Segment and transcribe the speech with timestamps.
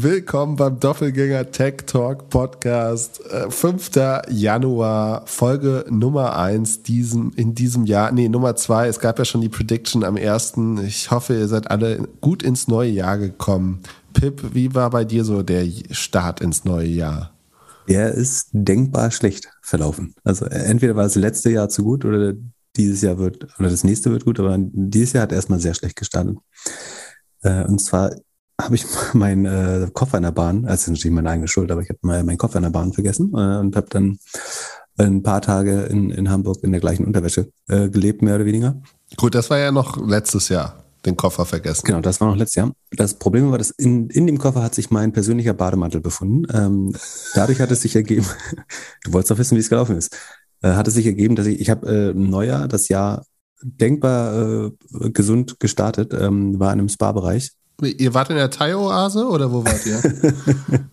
[0.00, 3.20] Willkommen beim Doppelgänger Tech Talk Podcast.
[3.48, 3.96] 5.
[3.96, 8.12] Äh, Januar, Folge Nummer 1 diesem, in diesem Jahr.
[8.12, 8.86] Nee, Nummer 2.
[8.86, 10.52] Es gab ja schon die Prediction am 1.
[10.86, 13.80] Ich hoffe, ihr seid alle gut ins neue Jahr gekommen.
[14.12, 17.32] Pip, wie war bei dir so der Start ins neue Jahr?
[17.88, 20.14] Der ist denkbar schlecht verlaufen.
[20.22, 22.34] Also äh, entweder war das letzte Jahr zu gut oder
[22.76, 25.96] dieses Jahr wird, oder das nächste wird gut, aber dieses Jahr hat erstmal sehr schlecht
[25.96, 26.36] gestartet.
[27.42, 28.12] Äh, und zwar
[28.60, 28.84] habe ich
[29.14, 32.24] meinen äh, Koffer in der Bahn, also natürlich meine eigene Schuld, aber ich habe mal
[32.24, 34.18] meinen Koffer in der Bahn vergessen äh, und habe dann
[34.98, 38.80] ein paar Tage in, in Hamburg in der gleichen Unterwäsche äh, gelebt, mehr oder weniger.
[39.16, 41.82] Gut, das war ja noch letztes Jahr, den Koffer vergessen.
[41.86, 42.72] Genau, das war noch letztes Jahr.
[42.90, 46.46] Das Problem war, dass in, in dem Koffer hat sich mein persönlicher Bademantel befunden.
[46.52, 46.92] Ähm,
[47.34, 48.26] dadurch hat es sich ergeben,
[49.04, 50.16] du wolltest doch wissen, wie es gelaufen ist,
[50.62, 53.24] äh, hat es sich ergeben, dass ich, ich habe äh, Neujahr, das Jahr
[53.62, 59.52] denkbar äh, gesund gestartet, ähm, war in einem Spa-Bereich Ihr wart in der Thai-Oase oder
[59.52, 60.00] wo wart ihr?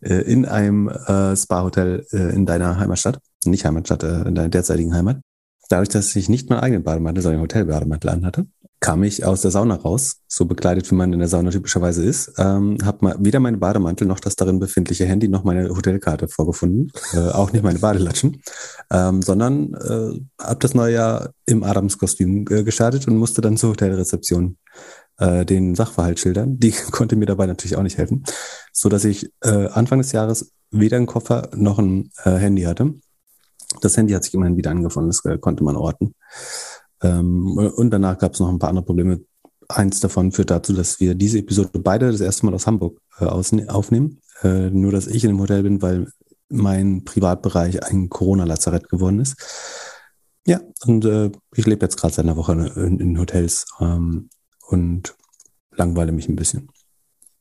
[0.00, 3.18] Äh, in einem äh, Spa-Hotel äh, in deiner Heimatstadt.
[3.44, 5.20] Nicht Heimatstadt, äh, in deiner derzeitigen Heimat.
[5.68, 8.46] Dadurch, dass ich nicht meinen eigenen Bademantel, sondern Hotelbademantel anhatte,
[8.82, 12.32] kam ich aus der Sauna raus, so bekleidet, wie man in der Sauna typischerweise ist,
[12.38, 17.30] ähm, habe weder meine Bademantel noch das darin befindliche Handy noch meine Hotelkarte vorgefunden, äh,
[17.30, 18.42] auch nicht meine Badelatschen,
[18.90, 23.70] ähm, sondern äh, habe das neue Jahr im Adams-Kostüm äh, gestartet und musste dann zur
[23.70, 24.56] Hotelrezeption
[25.18, 26.58] äh, den Sachverhalt schildern.
[26.58, 28.24] Die konnte mir dabei natürlich auch nicht helfen,
[28.72, 32.94] so dass ich äh, Anfang des Jahres weder einen Koffer noch ein äh, Handy hatte.
[33.80, 36.14] Das Handy hat sich immerhin wieder angefunden, das äh, konnte man orten.
[37.02, 39.20] Ähm, und danach gab es noch ein paar andere Probleme.
[39.68, 43.24] Eins davon führt dazu, dass wir diese Episode beide das erste Mal aus Hamburg äh,
[43.24, 44.20] aufnehmen.
[44.42, 46.08] Äh, nur, dass ich in dem Hotel bin, weil
[46.48, 49.36] mein Privatbereich ein Corona-Lazarett geworden ist.
[50.46, 53.66] Ja, und äh, ich lebe jetzt gerade seit einer Woche in, in Hotels.
[53.80, 54.28] Ähm,
[54.72, 55.14] und
[55.76, 56.68] langweile mich ein bisschen.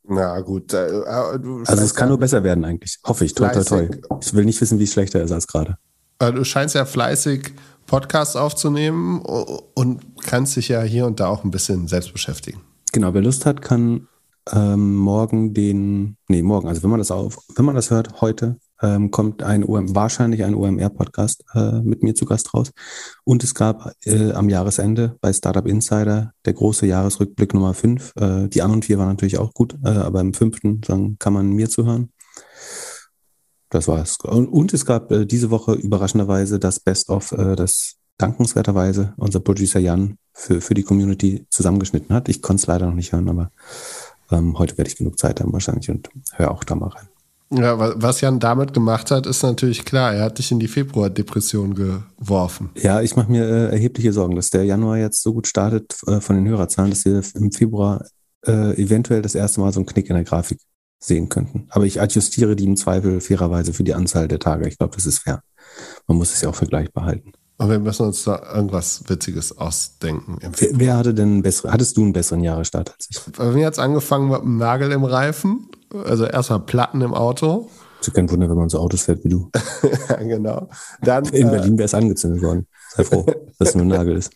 [0.03, 0.73] Na gut.
[0.73, 2.99] Äh, äh also es kann nur besser werden eigentlich.
[3.05, 3.33] Hoffe ich.
[3.33, 3.89] Toi, toi, toi.
[4.21, 5.77] Ich will nicht wissen, wie es schlechter ist als gerade.
[6.19, 7.53] Äh, du scheinst ja fleißig
[7.88, 12.61] Podcasts aufzunehmen und kannst dich ja hier und da auch ein bisschen selbst beschäftigen.
[12.94, 14.07] Genau, wer Lust hat, kann
[14.51, 18.57] ähm, morgen den, nee, morgen, also wenn man das auf, wenn man das hört, heute
[18.81, 22.72] ähm, kommt ein OM, wahrscheinlich ein OMR-Podcast äh, mit mir zu Gast raus.
[23.24, 28.14] Und es gab äh, am Jahresende bei Startup Insider der große Jahresrückblick Nummer 5.
[28.16, 31.50] Äh, die anderen vier waren natürlich auch gut, äh, aber im fünften dann kann man
[31.50, 32.12] mir zuhören.
[33.69, 34.18] Das war's.
[34.22, 39.80] Und, und es gab äh, diese Woche überraschenderweise das Best-of, äh, das dankenswerterweise unser Producer
[39.80, 42.30] Jan für, für die Community zusammengeschnitten hat.
[42.30, 43.52] Ich konnte es leider noch nicht hören, aber
[44.30, 47.08] ähm, heute werde ich genug Zeit haben wahrscheinlich und höre auch da mal rein.
[47.51, 50.13] Ja, was Jan damit gemacht hat, ist natürlich klar.
[50.13, 52.69] Er hat dich in die Februar-Depression geworfen.
[52.78, 56.22] Ja, ich mache mir äh, erhebliche Sorgen, dass der Januar jetzt so gut startet äh,
[56.22, 58.06] von den Hörerzahlen, dass wir im Februar
[58.47, 60.59] äh, eventuell das erste Mal so einen Knick in der Grafik
[61.00, 61.67] sehen könnten.
[61.72, 64.68] Aber ich adjustiere die im Zweifel fairerweise für die Anzahl der Tage.
[64.68, 65.41] Ich glaube, das ist fair.
[66.07, 67.33] Man muss es ja auch vergleichbar halten.
[67.57, 70.38] Und wir müssen uns da irgendwas Witziges ausdenken.
[70.41, 73.19] Wer, wer, hatte denn bessere, hattest du einen besseren Jahresstart als ich?
[73.38, 75.68] Bei mir hat es angefangen mit einem Nagel im Reifen.
[76.06, 77.69] Also erstmal Platten im Auto.
[78.00, 79.50] Ist ja kein Wunder, wenn man so Autos fährt wie du.
[80.19, 80.69] genau.
[81.02, 82.68] Dann, In äh, Berlin wäre es angezündet worden.
[82.96, 83.25] Sei froh,
[83.59, 84.31] dass es nur ein Nagel ist.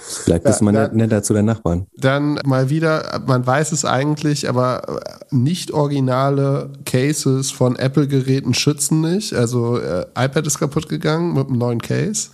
[0.00, 1.86] Vielleicht bist ja, du mal dann, netter zu deinen Nachbarn.
[1.96, 5.00] Dann mal wieder, man weiß es eigentlich, aber
[5.30, 9.34] nicht originale Cases von Apple-Geräten schützen nicht.
[9.34, 12.30] Also äh, iPad ist kaputt gegangen mit einem neuen Case.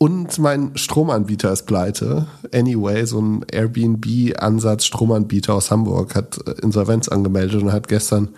[0.00, 2.28] Und mein Stromanbieter ist pleite.
[2.54, 8.28] Anyway, so ein Airbnb-Ansatz-Stromanbieter aus Hamburg hat äh, Insolvenz angemeldet und hat gestern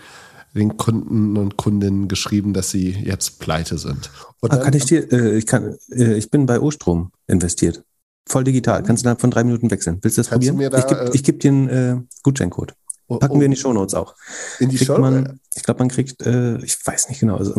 [0.55, 4.11] den Kunden und Kundinnen geschrieben, dass sie jetzt pleite sind.
[4.43, 7.85] Ah, kann ich dir, äh, ich kann, äh, ich bin bei O-Strom investiert.
[8.27, 8.83] Voll digital.
[8.83, 9.99] Kannst du innerhalb von drei Minuten wechseln.
[10.01, 10.59] Willst du das probieren?
[10.59, 12.75] Da, ich gebe äh, geb dir einen äh, Gutscheincode.
[13.07, 14.15] Oh, Packen oh, wir in die Shownotes auch.
[14.61, 15.35] In die Shownotes?
[15.57, 17.53] Ich glaube, man kriegt, äh, ich weiß nicht genau, also,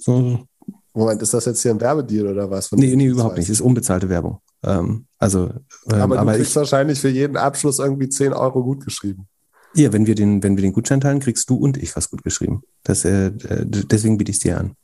[0.00, 0.46] so
[0.94, 2.70] Moment, ist das jetzt hier ein Werbedeal oder was?
[2.72, 3.48] Nee, nee, überhaupt nicht.
[3.48, 4.38] Es ist unbezahlte Werbung.
[4.62, 5.50] Ähm, also,
[5.90, 9.26] ähm, aber du aber kriegst ich, wahrscheinlich für jeden Abschluss irgendwie 10 Euro gut geschrieben.
[9.74, 12.22] Ja, wenn wir den, wenn wir den Gutschein teilen, kriegst du und ich was gut
[12.22, 12.62] geschrieben.
[12.84, 14.76] Das, äh, deswegen biete ich es dir an.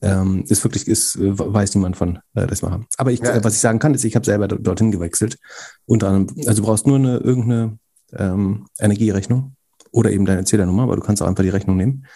[0.00, 2.86] Ähm, ist wirklich, ist, weiß niemand von, äh, das machen.
[2.96, 3.34] Aber ich, ja.
[3.34, 5.36] äh, was ich sagen kann, ist, ich habe selber dorthin gewechselt.
[5.84, 7.78] Unter anderem, also du brauchst nur eine irgendeine
[8.14, 9.54] ähm, Energierechnung
[9.90, 12.06] oder eben deine Zählernummer, aber du kannst auch einfach die Rechnung nehmen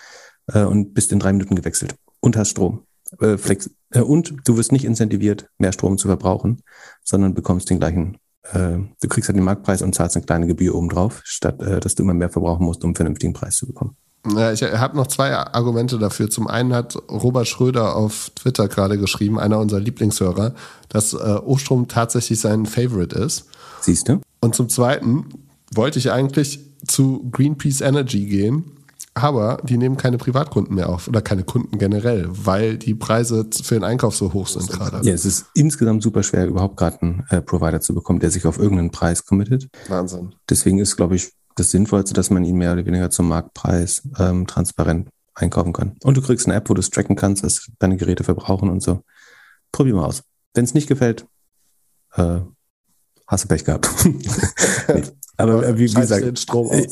[0.47, 2.87] äh, und bist in drei Minuten gewechselt und hast Strom
[3.21, 6.63] äh, flex äh, und du wirst nicht incentiviert, mehr Strom zu verbrauchen,
[7.05, 8.19] sondern bekommst den gleichen,
[8.53, 11.95] äh, du kriegst halt den Marktpreis und zahlst eine kleine Gebühr obendrauf, statt äh, dass
[11.95, 13.97] du immer mehr verbrauchen musst, um einen vernünftigen Preis zu bekommen.
[14.37, 16.31] Ja, ich habe noch zwei Argumente dafür.
[16.31, 20.55] Zum einen hat Robert Schröder auf Twitter gerade geschrieben, einer unserer Lieblingshörer,
[20.89, 23.47] dass äh, Ostrom tatsächlich sein Favorite ist.
[23.81, 24.21] Siehst du?
[24.41, 25.27] Und zum zweiten
[25.75, 28.65] wollte ich eigentlich zu Greenpeace Energy gehen,
[29.15, 33.75] aber die nehmen keine Privatkunden mehr auf oder keine Kunden generell, weil die Preise für
[33.75, 35.07] den Einkauf so hoch sind gerade.
[35.07, 38.47] Ja, es ist insgesamt super schwer, überhaupt gerade einen äh, Provider zu bekommen, der sich
[38.47, 39.69] auf irgendeinen Preis committet.
[39.89, 40.35] Wahnsinn.
[40.49, 44.47] Deswegen ist, glaube ich, das Sinnvollste, dass man ihn mehr oder weniger zum Marktpreis ähm,
[44.47, 45.97] transparent einkaufen kann.
[46.03, 48.83] Und du kriegst eine App, wo du es tracken kannst, was deine Geräte verbrauchen und
[48.83, 49.03] so.
[49.71, 50.23] Probier mal aus.
[50.55, 51.27] Wenn es nicht gefällt,
[52.15, 52.41] äh,
[53.33, 53.89] hast du Pech gehabt.
[54.05, 55.03] nee.
[55.37, 56.25] Aber äh, wie, wie gesagt,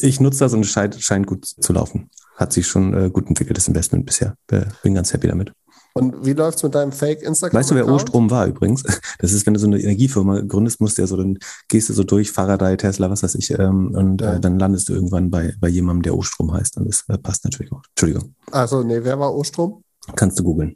[0.03, 2.11] ich, nutze das und es scheint, scheint gut zu laufen.
[2.37, 4.35] Hat sich schon äh, gut entwickelt, das Investment bisher.
[4.83, 5.53] Bin ganz happy damit.
[5.93, 7.59] Und wie läuft's mit deinem Fake Instagram?
[7.59, 8.83] Weißt du, wer O-Strom war übrigens?
[9.19, 11.37] Das ist, wenn du so eine Energiefirma gründest, musst du ja so, dann
[11.69, 14.35] gehst du so durch, Faraday, Tesla, was weiß ich, ähm, und ja.
[14.35, 16.79] äh, dann landest du irgendwann bei, bei jemandem, der O-Strom heißt.
[16.79, 17.83] Und das äh, passt natürlich auch.
[17.91, 18.35] Entschuldigung.
[18.51, 19.83] Also, nee, wer war O-Strom?
[20.17, 20.75] Kannst du googeln.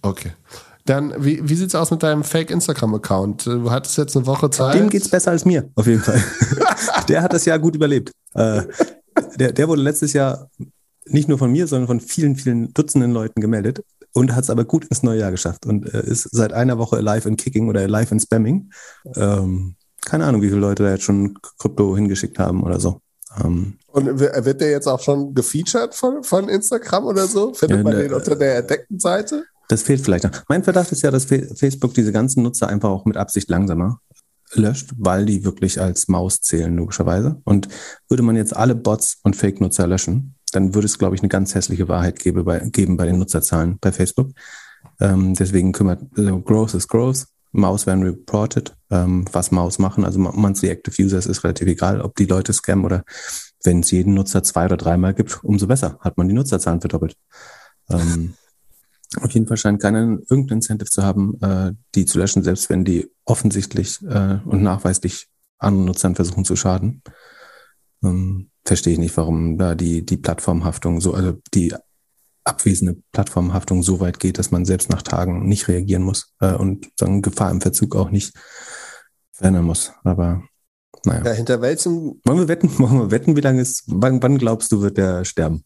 [0.00, 0.32] Okay.
[0.84, 3.46] Dann, wie, wie sieht's aus mit deinem Fake-Instagram-Account?
[3.46, 4.74] Du hattest jetzt eine Woche Zeit.
[4.74, 6.22] Dem geht's besser als mir, auf jeden Fall.
[7.08, 8.10] der hat das Jahr gut überlebt.
[8.34, 8.62] Äh,
[9.36, 10.50] der, der wurde letztes Jahr
[11.06, 14.64] nicht nur von mir, sondern von vielen, vielen Dutzenden Leuten gemeldet und hat es aber
[14.64, 17.86] gut ins neue Jahr geschafft und äh, ist seit einer Woche live in Kicking oder
[17.88, 18.70] live in Spamming.
[19.16, 23.00] Ähm, keine Ahnung, wie viele Leute da jetzt schon Krypto hingeschickt haben oder so.
[23.42, 27.54] Ähm, und wird der jetzt auch schon gefeatured von, von Instagram oder so?
[27.54, 29.44] Findet ja, man den unter der entdeckten Seite?
[29.72, 30.32] Das fehlt vielleicht noch.
[30.50, 34.00] Mein Verdacht ist ja, dass Facebook diese ganzen Nutzer einfach auch mit Absicht langsamer
[34.52, 37.40] löscht, weil die wirklich als Maus zählen, logischerweise.
[37.44, 37.68] Und
[38.06, 41.54] würde man jetzt alle Bots und Fake-Nutzer löschen, dann würde es, glaube ich, eine ganz
[41.54, 44.32] hässliche Wahrheit geben bei, geben bei den Nutzerzahlen bei Facebook.
[45.00, 47.24] Ähm, deswegen kümmert, also Growth is Growth.
[47.52, 50.04] Maus werden reported, ähm, was Maus machen.
[50.04, 53.04] Also monthly active users ist relativ egal, ob die Leute scammen oder
[53.64, 55.96] wenn es jeden Nutzer zwei oder dreimal gibt, umso besser.
[56.00, 57.16] Hat man die Nutzerzahlen verdoppelt.
[57.88, 58.34] Ähm,
[59.20, 62.84] auf jeden Fall scheint keiner irgendein Incentive zu haben, äh, die zu löschen, selbst wenn
[62.84, 65.28] die offensichtlich äh, und nachweislich
[65.58, 67.02] anderen Nutzern versuchen zu schaden.
[68.02, 71.74] Ähm, verstehe ich nicht, warum da die, die Plattformhaftung so, also die
[72.44, 76.88] abwesende Plattformhaftung so weit geht, dass man selbst nach Tagen nicht reagieren muss äh, und
[76.98, 78.34] sagen, Gefahr im Verzug auch nicht
[79.32, 79.92] verändern muss.
[80.04, 80.42] Aber
[81.04, 81.24] naja.
[81.24, 82.20] Ja, hinter welchem.
[82.24, 82.68] Wollen wir wetten?
[82.78, 85.64] Wollen wir wetten, wie lange ist, wann, wann glaubst du, wird der sterben?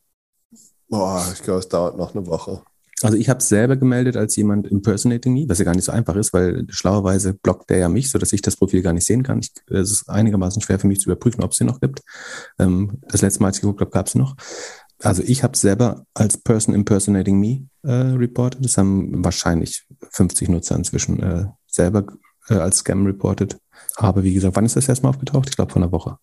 [0.89, 2.63] Boah, ich glaube, es dauert noch eine Woche.
[3.03, 5.93] Also ich habe es selber gemeldet als jemand impersonating me, was ja gar nicht so
[5.93, 9.05] einfach ist, weil schlauerweise blockt der ja mich, so dass ich das Profil gar nicht
[9.05, 9.41] sehen kann.
[9.41, 12.01] Es ist einigermaßen schwer für mich zu überprüfen, ob es sie noch gibt.
[12.59, 14.35] Ähm, das letzte Mal, als ich geguckt habe, gab es noch.
[15.03, 18.65] Also ich habe selber als Person impersonating me äh, reported.
[18.65, 22.07] Das haben wahrscheinlich 50 Nutzer inzwischen äh, selber
[22.49, 23.59] äh, als Scam reported.
[23.97, 25.51] Aber wie gesagt, wann ist das erstmal aufgetaucht?
[25.51, 26.17] Ich glaube vor einer Woche.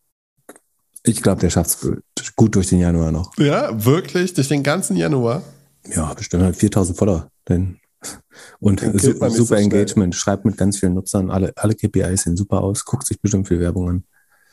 [1.05, 1.85] Ich glaube, der schafft
[2.17, 3.37] es gut durch den Januar noch.
[3.37, 4.33] Ja, wirklich?
[4.33, 5.43] Durch den ganzen Januar?
[5.87, 7.29] Ja, bestimmt halt 4000 Follower.
[7.49, 7.79] Denn,
[8.59, 12.61] und su super so Engagement, schreibt mit ganz vielen Nutzern, alle, alle KPIs sehen super
[12.61, 14.03] aus, guckt sich bestimmt viel Werbung an.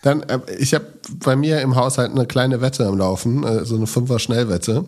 [0.03, 0.87] Dann, äh, ich habe
[1.25, 4.85] bei mir im Haushalt eine kleine Wette am Laufen, äh, so eine Fünfer-Schnellwette.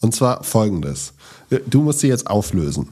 [0.00, 1.14] Und zwar folgendes.
[1.66, 2.90] Du musst sie jetzt auflösen.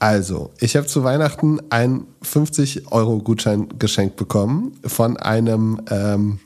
[0.00, 6.40] Also, ich habe zu Weihnachten einen 50-Euro-Gutschein geschenkt bekommen von einem, ähm,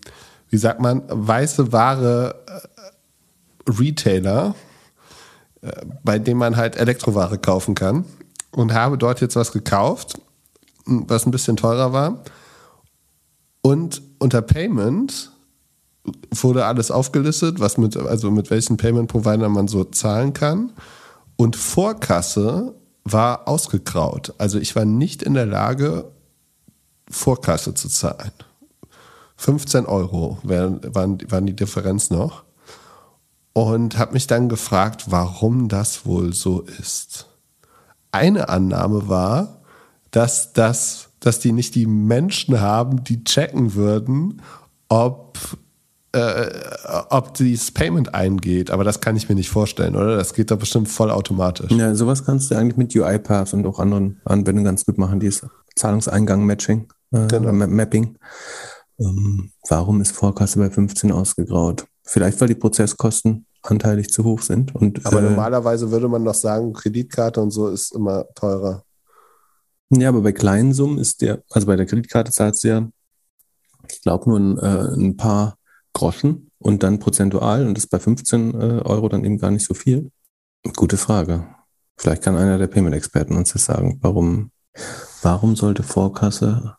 [0.51, 4.55] wie sagt man, weiße Ware äh, Retailer
[6.03, 8.05] bei dem man halt Elektroware kaufen kann.
[8.53, 10.19] Und habe dort jetzt was gekauft,
[10.87, 12.23] was ein bisschen teurer war.
[13.61, 15.31] Und unter Payment
[16.31, 20.73] wurde alles aufgelistet, was mit, also mit welchen Payment-Providern man so zahlen kann.
[21.37, 24.35] Und Vorkasse war ausgegraut.
[24.39, 26.11] Also ich war nicht in der Lage,
[27.11, 28.33] Vorkasse zu zahlen.
[29.37, 32.46] 15 Euro waren, waren die Differenz noch
[33.57, 37.27] und habe mich dann gefragt, warum das wohl so ist.
[38.13, 39.63] Eine Annahme war,
[40.11, 44.43] dass das, dass die nicht die Menschen haben, die checken würden,
[44.91, 45.39] ob
[46.13, 46.51] äh,
[47.09, 50.19] ob dieses Payment eingeht, aber das kann ich mir nicht vorstellen, oder?
[50.19, 51.71] Das geht doch bestimmt vollautomatisch.
[51.71, 55.47] Ja, sowas kannst du eigentlich mit UiPath und auch anderen Anwendungen ganz gut machen, dieses
[55.77, 57.53] Zahlungseingang-Matching, äh, genau.
[57.53, 58.19] Mapping.
[58.99, 61.87] Ähm, warum ist Vorkasse bei 15 ausgegraut?
[62.07, 64.75] Vielleicht, weil die Prozesskosten anteilig zu hoch sind.
[64.75, 68.85] Und, aber äh, normalerweise würde man doch sagen, Kreditkarte und so ist immer teurer.
[69.91, 72.89] Ja, aber bei kleinen Summen ist der, also bei der Kreditkarte zahlst du ja,
[73.89, 75.59] ich glaube, nur ein, äh, ein, paar
[75.93, 79.67] Groschen und dann prozentual und das ist bei 15 äh, Euro dann eben gar nicht
[79.67, 80.11] so viel.
[80.75, 81.47] Gute Frage.
[81.97, 83.99] Vielleicht kann einer der Payment-Experten uns das sagen.
[84.03, 84.51] Warum,
[85.23, 86.77] warum sollte Vorkasse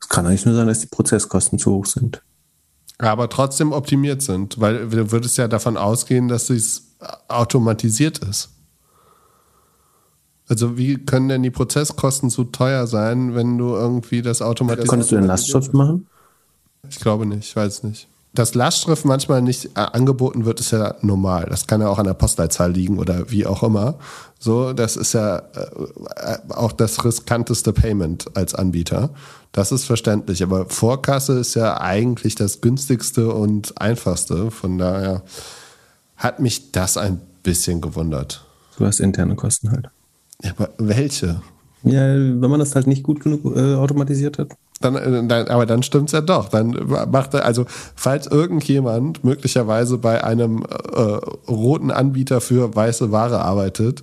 [0.00, 2.22] es kann eigentlich nur sein, dass die Prozesskosten zu hoch sind.
[2.98, 6.96] Aber trotzdem optimiert sind, weil du würdest ja davon ausgehen, dass es
[7.28, 8.50] automatisiert ist.
[10.48, 15.12] Also wie können denn die Prozesskosten so teuer sein, wenn du irgendwie das automatisiert Konntest
[15.12, 16.06] du den Lastschrift machen?
[16.88, 18.08] Ich glaube nicht, ich weiß nicht.
[18.32, 21.46] Dass Lastschrift manchmal nicht äh, angeboten wird, ist ja normal.
[21.48, 23.98] Das kann ja auch an der Postleitzahl liegen oder wie auch immer.
[24.38, 29.10] So, das ist ja äh, auch das riskanteste Payment als Anbieter.
[29.56, 30.42] Das ist verständlich.
[30.42, 34.50] Aber Vorkasse ist ja eigentlich das günstigste und einfachste.
[34.50, 35.22] Von daher
[36.14, 38.44] hat mich das ein bisschen gewundert.
[38.76, 39.88] Du hast interne Kosten halt.
[40.42, 41.40] Ja, aber welche?
[41.84, 44.48] Ja, wenn man das halt nicht gut genug äh, automatisiert hat.
[44.82, 46.50] Dann, äh, dann, aber dann stimmt's ja doch.
[46.50, 46.76] Dann
[47.10, 51.00] macht er, also falls irgendjemand möglicherweise bei einem äh,
[51.50, 54.02] roten Anbieter für weiße Ware arbeitet,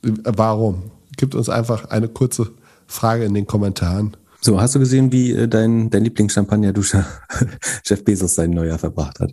[0.00, 0.84] warum?
[1.18, 2.52] Gibt uns einfach eine kurze
[2.86, 4.16] Frage in den Kommentaren.
[4.44, 7.06] So, hast du gesehen, wie äh, dein, dein Lieblingschampagnerduscher
[7.84, 9.30] Jeff Bezos sein Neujahr verbracht hat?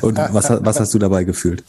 [0.00, 1.62] Und was, was hast du dabei gefühlt?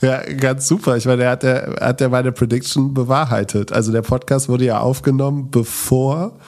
[0.00, 0.96] Ja, ganz super.
[0.96, 3.70] Ich meine, er hat ja, hat ja meine Prediction bewahrheitet.
[3.72, 6.38] Also der Podcast wurde ja aufgenommen, bevor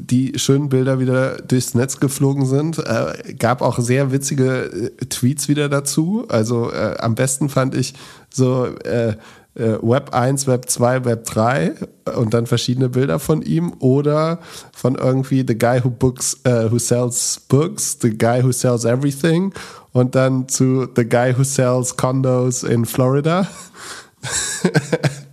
[0.00, 2.78] die schönen Bilder wieder durchs Netz geflogen sind.
[2.78, 6.24] Äh, gab auch sehr witzige äh, Tweets wieder dazu.
[6.28, 7.94] Also äh, am besten fand ich
[8.32, 9.16] so äh,
[9.54, 11.74] äh Web 1, Web 2, Web 3
[12.16, 14.38] und dann verschiedene Bilder von ihm oder
[14.72, 19.52] von irgendwie The Guy Who Books, uh, Who Sells Books, The Guy Who Sells Everything
[19.92, 23.46] und dann zu The Guy Who Sells Condos in Florida.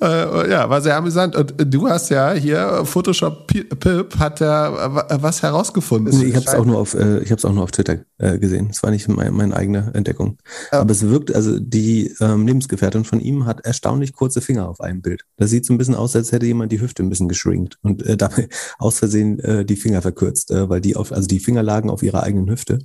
[0.00, 1.36] Äh, ja, war sehr amüsant.
[1.36, 6.16] Und du hast ja hier Photoshop Pip hat ja was herausgefunden.
[6.18, 7.98] Nee, ich habe es auch nur auf, äh, ich habe es auch nur auf Twitter
[8.18, 8.68] äh, gesehen.
[8.70, 10.38] Es war nicht mein, meine eigene Entdeckung.
[10.72, 10.80] Ja.
[10.80, 15.02] Aber es wirkt, also die ähm, Lebensgefährtin von ihm hat erstaunlich kurze Finger auf einem
[15.02, 15.24] Bild.
[15.36, 18.04] Das sieht so ein bisschen aus, als hätte jemand die Hüfte ein bisschen geschrinkt und
[18.04, 18.48] äh, dabei
[18.78, 22.02] aus Versehen äh, die Finger verkürzt, äh, weil die auf, also die Finger lagen auf
[22.02, 22.78] ihrer eigenen Hüfte.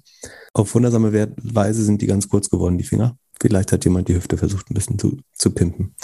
[0.54, 3.18] Auf wundersame Weise sind die ganz kurz geworden, die Finger.
[3.42, 5.96] Vielleicht hat jemand die Hüfte versucht, ein bisschen zu, zu pimpen.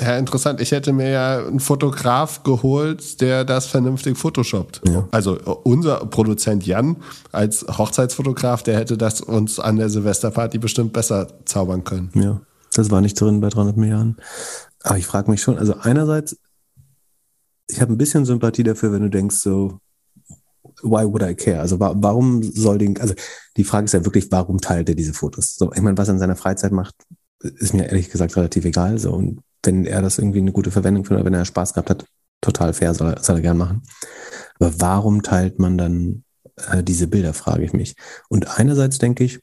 [0.00, 0.60] Ja, interessant.
[0.62, 4.80] Ich hätte mir ja einen Fotograf geholt, der das vernünftig photoshoppt.
[4.88, 5.06] Ja.
[5.10, 6.96] Also unser Produzent Jan
[7.30, 12.10] als Hochzeitsfotograf, der hätte das uns an der Silvesterparty bestimmt besser zaubern können.
[12.14, 12.40] Ja,
[12.72, 14.16] das war nicht drin bei 300 Milliarden.
[14.82, 16.38] Aber ich frage mich schon, also einerseits,
[17.66, 19.78] ich habe ein bisschen Sympathie dafür, wenn du denkst so,
[20.82, 21.60] why would I care?
[21.60, 23.14] Also warum soll den, also
[23.56, 25.56] die Frage ist ja wirklich, warum teilt er diese Fotos?
[25.56, 26.94] So, ich meine, was er in seiner Freizeit macht,
[27.40, 28.98] ist mir ehrlich gesagt relativ egal.
[28.98, 31.90] So, und wenn er das irgendwie eine gute Verwendung findet, oder wenn er Spaß gehabt
[31.90, 32.04] hat,
[32.40, 33.82] total fair, soll er, soll er gern machen.
[34.58, 36.24] Aber warum teilt man dann
[36.70, 37.94] äh, diese Bilder, frage ich mich.
[38.28, 39.40] Und einerseits denke ich,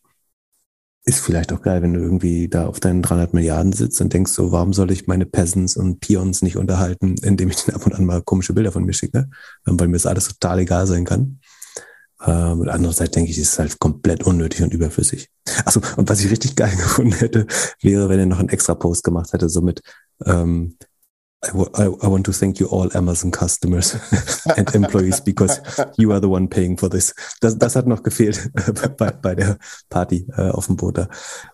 [1.06, 4.32] ist vielleicht auch geil, wenn du irgendwie da auf deinen 300 Milliarden sitzt und denkst
[4.32, 7.94] so, warum soll ich meine Peasants und Peons nicht unterhalten, indem ich denen ab und
[7.94, 9.30] an mal komische Bilder von mir schicke,
[9.68, 11.40] ähm, weil mir das alles total egal sein kann.
[12.26, 15.30] Ähm, und andererseits denke ich, ist halt komplett unnötig und überflüssig.
[15.64, 17.46] Achso, und was ich richtig geil gefunden hätte,
[17.82, 19.82] wäre, wenn er noch einen extra Post gemacht hätte, so mit,
[20.26, 20.76] ähm,
[21.54, 23.96] I, I, want to thank you all Amazon customers
[24.58, 25.62] and employees because
[25.98, 27.14] you are the one paying for this.
[27.42, 28.50] Das, das hat noch gefehlt
[28.98, 29.58] bei, bei der
[29.90, 30.98] Party äh, auf dem Boot.
[30.98, 31.10] Da.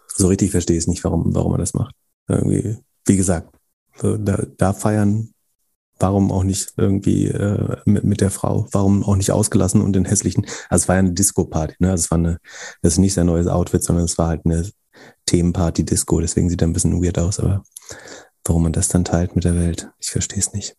[0.07, 1.95] So richtig verstehe ich es nicht, warum, warum er das macht.
[2.27, 3.55] Irgendwie, wie gesagt,
[3.97, 5.33] so, da, da feiern,
[5.99, 10.05] warum auch nicht irgendwie äh, mit, mit der Frau, warum auch nicht ausgelassen und den
[10.05, 10.45] hässlichen.
[10.69, 11.91] Also es war ja eine Disco-Party, ne?
[11.91, 12.37] Also es war eine,
[12.81, 14.69] das ist nicht sein neues Outfit, sondern es war halt eine
[15.25, 17.63] Themenparty-Disco, deswegen sieht er ein bisschen weird aus, aber
[18.45, 19.89] warum man das dann teilt mit der Welt.
[19.99, 20.75] Ich verstehe es nicht.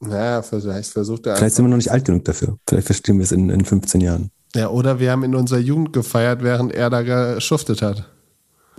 [0.00, 1.36] Naja, vielleicht versucht er.
[1.36, 2.58] Vielleicht sind wir noch nicht alt genug dafür.
[2.68, 4.30] Vielleicht verstehen wir es in, in 15 Jahren.
[4.54, 8.10] Ja, oder wir haben in unserer Jugend gefeiert, während er da geschuftet hat.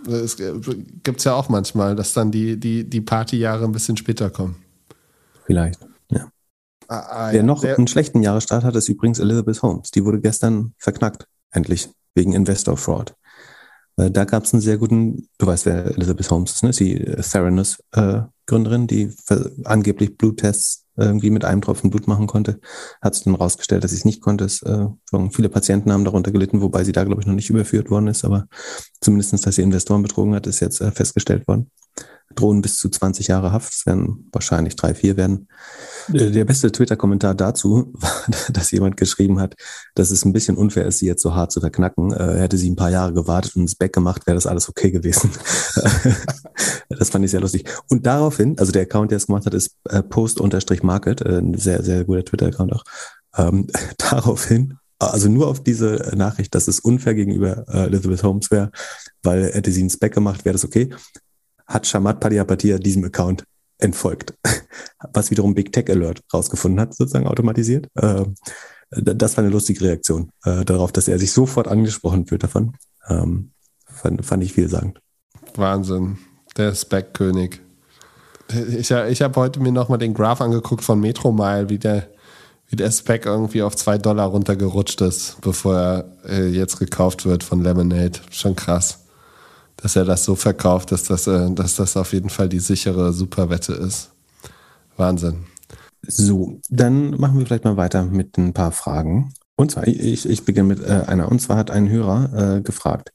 [0.08, 4.30] Es gibt es ja auch manchmal, dass dann die, die, die Partyjahre ein bisschen später
[4.30, 4.56] kommen.
[5.46, 5.80] Vielleicht,
[6.12, 6.30] ja.
[6.88, 7.44] Ah, ah, Wer ja.
[7.44, 9.92] noch Der, einen schlechten Jahresstart hat, ist übrigens Elizabeth Holmes.
[9.92, 13.16] Die wurde gestern verknackt, endlich, wegen Investor Fraud.
[13.98, 16.72] Äh, da gab es einen sehr guten, du weißt, wer Elizabeth Holmes ist, ne?
[16.72, 19.16] die äh, Theranos-Gründerin, äh, die
[19.66, 22.60] angeblich Bluttests irgendwie mit einem Tropfen Blut machen konnte.
[23.04, 24.46] Hat sich dann rausgestellt, dass sie es nicht konnte.
[24.46, 24.88] Es, äh,
[25.32, 28.26] viele Patienten haben darunter gelitten, wobei sie da, glaube ich, noch nicht überführt worden ist.
[28.26, 28.48] Aber
[29.00, 31.70] zumindestens, dass sie Investoren betrogen hat, ist jetzt äh, festgestellt worden
[32.38, 33.74] drohen bis zu 20 Jahre Haft.
[33.74, 35.48] Es werden wahrscheinlich drei, vier werden.
[36.14, 39.56] Äh, der beste Twitter-Kommentar dazu war, dass jemand geschrieben hat,
[39.96, 42.14] dass es ein bisschen unfair ist, sie jetzt so hart zu verknacken.
[42.14, 44.92] Äh, hätte sie ein paar Jahre gewartet und es Back gemacht, wäre das alles okay
[44.92, 45.32] gewesen.
[46.90, 47.66] das fand ich sehr lustig.
[47.90, 51.84] Und daraufhin, also der Account, der es gemacht hat, ist äh, post-market, äh, ein sehr,
[51.84, 52.84] sehr guter Twitter-Account auch.
[53.38, 53.68] Ähm,
[53.98, 58.72] daraufhin also nur auf diese Nachricht, dass es unfair gegenüber äh, Elizabeth Holmes wäre,
[59.22, 60.90] weil hätte sie einen Spec gemacht, wäre das okay
[61.68, 63.44] hat Shamat Padiapatia diesem Account
[63.78, 64.34] entfolgt.
[65.14, 67.88] Was wiederum Big Tech Alert rausgefunden hat, sozusagen automatisiert.
[67.98, 68.36] Ähm,
[68.90, 72.74] das war eine lustige Reaktion äh, darauf, dass er sich sofort angesprochen fühlt davon.
[73.10, 73.52] Ähm,
[73.86, 75.02] fand, fand ich vielsagend.
[75.56, 76.18] Wahnsinn.
[76.56, 77.62] Der Spec-König.
[78.78, 82.08] Ich, ich habe heute mir nochmal den Graph angeguckt von Metromile, wie der,
[82.70, 87.44] Wie der Spec irgendwie auf zwei Dollar runtergerutscht ist, bevor er äh, jetzt gekauft wird
[87.44, 88.20] von Lemonade.
[88.30, 89.07] Schon krass.
[89.78, 93.14] Dass er das so verkauft, dass das, äh, dass das auf jeden Fall die sichere
[93.14, 94.12] Superwette ist.
[94.98, 95.46] Wahnsinn.
[96.06, 99.34] So, dann machen wir vielleicht mal weiter mit ein paar Fragen.
[99.56, 101.30] Und zwar, ich, ich beginne mit äh, einer.
[101.30, 103.12] Und zwar hat ein Hörer äh, gefragt.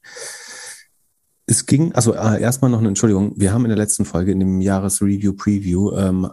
[1.45, 3.33] Es ging, also äh, erstmal noch eine Entschuldigung.
[3.35, 6.29] Wir haben in der letzten Folge, in dem Jahresreview-Preview, ähm,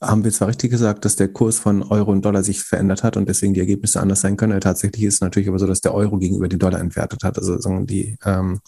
[0.00, 3.16] haben wir zwar richtig gesagt, dass der Kurs von Euro und Dollar sich verändert hat
[3.16, 4.60] und deswegen die Ergebnisse anders sein können.
[4.60, 7.36] Tatsächlich ist es natürlich aber so, dass der Euro gegenüber dem Dollar entwertet hat.
[7.36, 8.60] Also die, ähm,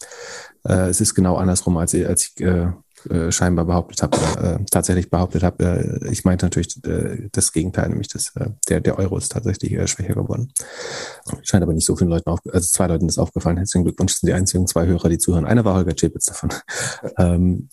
[0.68, 2.68] äh, es ist genau andersrum, als, als ich äh,
[3.08, 5.64] äh, scheinbar behauptet habe, äh, tatsächlich behauptet habe.
[5.64, 9.72] Äh, ich meinte natürlich äh, das Gegenteil, nämlich das, äh, der, der Euro ist tatsächlich
[9.90, 10.52] schwächer geworden.
[11.42, 13.56] Scheint aber nicht so vielen Leuten auf, also zwei Leuten ist aufgefallen.
[13.56, 15.46] Herzlichen Glückwunsch, sind die einzigen zwei Hörer, die zuhören.
[15.46, 16.50] Einer war Holger Chapitz davon.
[17.18, 17.68] ähm,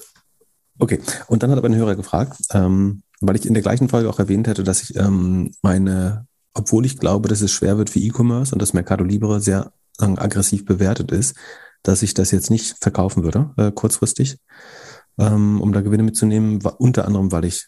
[0.79, 4.09] okay, und dann hat aber ein Hörer gefragt, ähm, weil ich in der gleichen Folge
[4.09, 7.99] auch erwähnt hätte, dass ich ähm, meine, obwohl ich glaube, dass es schwer wird für
[7.99, 11.35] E-Commerce und dass Mercado Libre sehr aggressiv bewertet ist,
[11.83, 14.37] dass ich das jetzt nicht verkaufen würde, äh, kurzfristig
[15.19, 17.67] ähm, um da Gewinne mitzunehmen, unter anderem, weil ich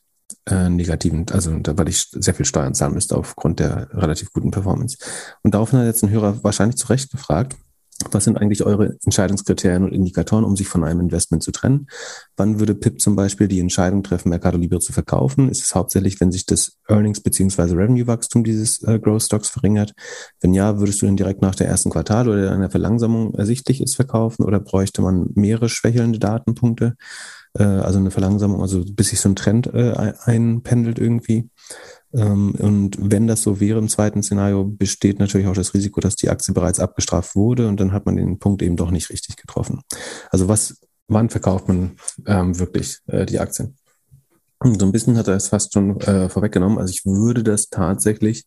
[0.50, 4.98] äh, negativen, also weil ich sehr viel Steuern zahlen müsste aufgrund der relativ guten Performance.
[5.44, 7.58] Und daraufhin hat jetzt ein Hörer wahrscheinlich zu Recht gefragt,
[8.12, 11.88] was sind eigentlich eure Entscheidungskriterien und Indikatoren, um sich von einem Investment zu trennen?
[12.38, 15.50] Wann würde PIP zum Beispiel die Entscheidung treffen, Mercado Libre zu verkaufen?
[15.50, 17.74] Ist es hauptsächlich, wenn sich das Earnings- bzw.
[17.74, 19.94] Revenue-Wachstum dieses äh, Growth Stocks verringert?
[20.40, 23.96] Wenn ja, würdest du dann direkt nach der ersten Quartal oder einer Verlangsamung ersichtlich ist
[23.96, 26.96] verkaufen oder bräuchte man mehrere schwächelnde Datenpunkte?
[27.54, 31.50] Äh, also eine Verlangsamung, also bis sich so ein Trend äh, einpendelt irgendwie?
[32.14, 36.16] Ähm, und wenn das so wäre im zweiten Szenario, besteht natürlich auch das Risiko, dass
[36.16, 39.38] die Aktie bereits abgestraft wurde und dann hat man den Punkt eben doch nicht richtig
[39.38, 39.82] getroffen.
[40.30, 41.92] Also was, wann verkauft man
[42.26, 43.78] ähm, wirklich äh, die Aktien?
[44.64, 46.78] So ein bisschen hat er es fast schon äh, vorweggenommen.
[46.78, 48.46] Also ich würde das tatsächlich,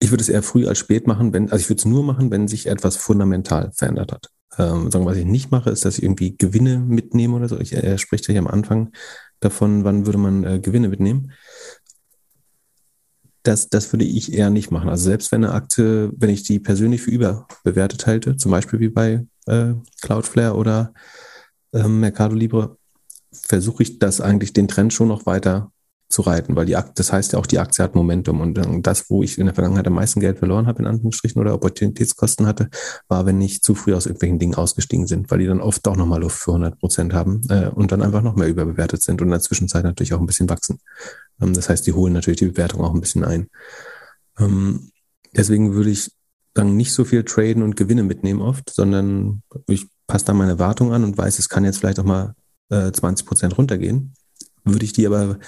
[0.00, 2.30] ich würde es eher früh als spät machen, wenn, also ich würde es nur machen,
[2.30, 4.30] wenn sich etwas fundamental verändert hat.
[4.58, 7.58] Ähm, sagen, was ich nicht mache, ist, dass ich irgendwie Gewinne mitnehme oder so.
[7.58, 8.92] Ich, er spricht ja hier am Anfang
[9.40, 11.32] davon, wann würde man äh, Gewinne mitnehmen
[13.42, 14.88] das, das würde ich eher nicht machen.
[14.88, 18.88] Also selbst wenn eine Aktie, wenn ich die persönlich für überbewertet halte, zum Beispiel wie
[18.88, 20.92] bei äh, Cloudflare oder
[21.72, 22.76] äh, Mercado Libre,
[23.32, 25.72] versuche ich das eigentlich den Trend schon noch weiter
[26.12, 28.40] zu reiten, weil die Aktie, das heißt ja auch, die Aktie hat Momentum.
[28.40, 31.54] Und das, wo ich in der Vergangenheit am meisten Geld verloren habe, in Anführungsstrichen, oder
[31.54, 32.68] Opportunitätskosten hatte,
[33.08, 35.96] war, wenn ich zu früh aus irgendwelchen Dingen ausgestiegen sind, weil die dann oft doch
[35.96, 39.28] nochmal Luft für 100 Prozent haben äh, und dann einfach noch mehr überbewertet sind und
[39.28, 40.78] in der Zwischenzeit natürlich auch ein bisschen wachsen.
[41.40, 43.48] Ähm, das heißt, die holen natürlich die Bewertung auch ein bisschen ein.
[44.38, 44.90] Ähm,
[45.34, 46.10] deswegen würde ich
[46.52, 50.92] dann nicht so viel traden und Gewinne mitnehmen oft, sondern ich passe da meine Wartung
[50.92, 52.34] an und weiß, es kann jetzt vielleicht auch mal
[52.68, 54.12] äh, 20 Prozent runtergehen.
[54.64, 55.38] Würde ich die aber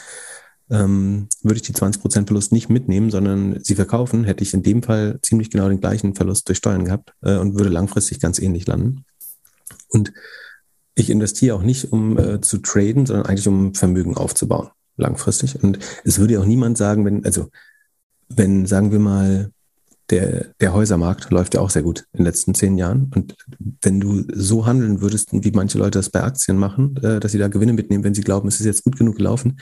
[0.71, 4.83] ähm, würde ich die 20% Verlust nicht mitnehmen, sondern sie verkaufen, hätte ich in dem
[4.83, 8.67] Fall ziemlich genau den gleichen Verlust durch Steuern gehabt äh, und würde langfristig ganz ähnlich
[8.67, 9.05] landen.
[9.89, 10.13] Und
[10.95, 15.63] ich investiere auch nicht, um äh, zu traden, sondern eigentlich um Vermögen aufzubauen, langfristig.
[15.63, 17.51] Und es würde auch niemand sagen, wenn, also
[18.29, 19.51] wenn, sagen wir mal,
[20.11, 23.11] der, der Häusermarkt läuft ja auch sehr gut in den letzten zehn Jahren.
[23.15, 23.35] Und
[23.83, 27.39] wenn du so handeln würdest, wie manche Leute das bei Aktien machen, äh, dass sie
[27.39, 29.59] da Gewinne mitnehmen, wenn sie glauben, es ist jetzt gut genug gelaufen,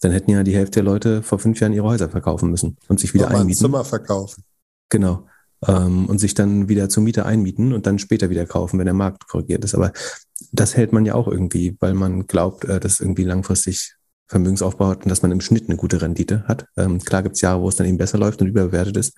[0.00, 3.00] dann hätten ja die Hälfte der Leute vor fünf Jahren ihre Häuser verkaufen müssen und
[3.00, 3.50] sich wieder einmieten.
[3.50, 4.44] Ein Zimmer verkaufen.
[4.90, 5.26] Genau.
[5.66, 8.94] Ähm, und sich dann wieder zur Miete einmieten und dann später wieder kaufen, wenn der
[8.94, 9.74] Markt korrigiert ist.
[9.74, 9.92] Aber
[10.52, 13.94] das hält man ja auch irgendwie, weil man glaubt, äh, dass irgendwie langfristig
[14.28, 16.66] Vermögensaufbau hat und dass man im Schnitt eine gute Rendite hat.
[16.76, 19.14] Ähm, klar gibt es Jahre, wo es dann eben besser läuft und überbewertet ist.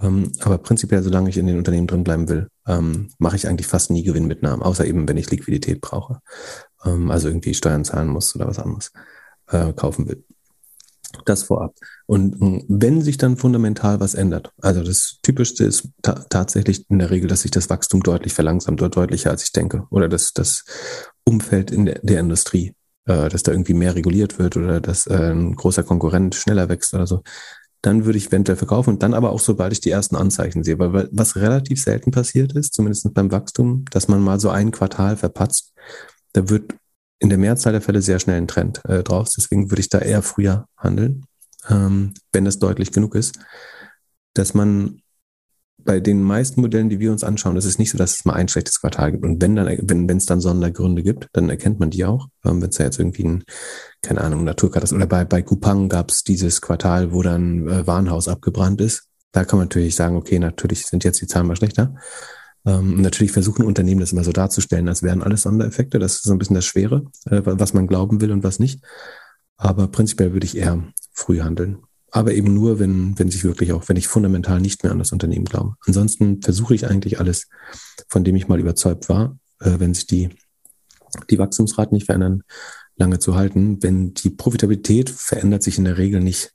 [0.00, 3.66] Ähm, aber prinzipiell, solange ich in den Unternehmen drin bleiben will, ähm, mache ich eigentlich
[3.66, 6.20] fast nie Gewinnmitnahmen, außer eben, wenn ich Liquidität brauche.
[6.84, 8.92] Ähm, also irgendwie Steuern zahlen muss oder was anderes
[9.50, 10.24] äh, kaufen will.
[11.24, 11.74] Das vorab.
[12.06, 16.98] Und ähm, wenn sich dann fundamental was ändert, also das Typischste ist ta tatsächlich in
[16.98, 19.86] der Regel, dass sich das Wachstum deutlich verlangsamt oder deutlicher als ich denke.
[19.90, 20.64] Oder dass das
[21.24, 22.74] Umfeld in der, der Industrie,
[23.06, 26.92] äh, dass da irgendwie mehr reguliert wird oder dass äh, ein großer Konkurrent schneller wächst
[26.92, 27.22] oder so,
[27.80, 30.78] dann würde ich eventuell verkaufen und dann aber auch, sobald ich die ersten Anzeichen sehe.
[30.78, 35.16] Weil was relativ selten passiert ist, zumindest beim Wachstum, dass man mal so ein Quartal
[35.16, 35.72] verpatzt,
[36.32, 36.74] da wird
[37.18, 39.30] in der Mehrzahl der Fälle sehr schnell ein Trend äh, draus.
[39.36, 41.26] Deswegen würde ich da eher früher handeln,
[41.68, 43.38] ähm, wenn das deutlich genug ist,
[44.34, 45.00] dass man
[45.88, 48.34] bei den meisten Modellen, die wir uns anschauen, ist es nicht so, dass es mal
[48.34, 49.24] ein schlechtes Quartal gibt.
[49.24, 52.28] Und wenn dann, wenn es dann Sondergründe gibt, dann erkennt man die auch.
[52.44, 53.44] Ähm, wenn es da jetzt irgendwie ein,
[54.02, 58.28] keine Ahnung, Naturkatastrophe oder bei, bei Kupang gab es dieses Quartal, wo dann äh, Warenhaus
[58.28, 59.04] abgebrannt ist.
[59.32, 61.94] Da kann man natürlich sagen, okay, natürlich sind jetzt die Zahlen mal schlechter.
[62.68, 65.98] Ähm, natürlich versuchen Unternehmen das immer so darzustellen, als wären alles Sondereffekte.
[65.98, 68.84] Das ist so ein bisschen das Schwere, äh, was man glauben will und was nicht.
[69.56, 71.78] Aber prinzipiell würde ich eher früh handeln.
[72.10, 75.12] aber eben nur, wenn, wenn sich wirklich auch, wenn ich fundamental nicht mehr an das
[75.12, 75.74] Unternehmen glaube.
[75.86, 77.48] Ansonsten versuche ich eigentlich alles,
[78.08, 80.30] von dem ich mal überzeugt war, äh, wenn sich die,
[81.30, 82.42] die Wachstumsraten nicht verändern,
[82.96, 83.82] lange zu halten.
[83.82, 86.52] Wenn die Profitabilität verändert sich in der Regel nicht,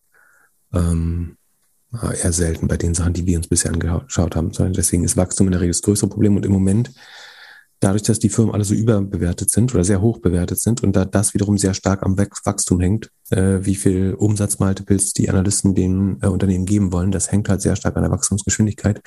[0.73, 1.37] ähm,
[2.01, 4.51] eher selten bei den Sachen, die wir uns bisher angeschaut haben.
[4.73, 6.91] Deswegen ist Wachstum in der Regel das größere Problem und im Moment
[7.83, 11.05] dadurch, dass die Firmen alle so überbewertet sind oder sehr hoch bewertet sind und da
[11.05, 16.27] das wiederum sehr stark am Wachstum hängt, äh, wie viel Umsatzmultiples die Analysten den äh,
[16.27, 19.01] Unternehmen geben wollen, das hängt halt sehr stark an der Wachstumsgeschwindigkeit.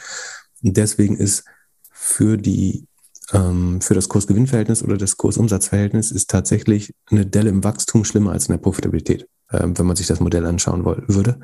[0.62, 1.44] Und deswegen ist
[1.90, 2.86] für die
[3.32, 8.46] ähm, für das Kursgewinnverhältnis oder das Kursumsatzverhältnis ist tatsächlich eine Delle im Wachstum schlimmer als
[8.46, 11.40] in der Profitabilität, äh, wenn man sich das Modell anschauen würde.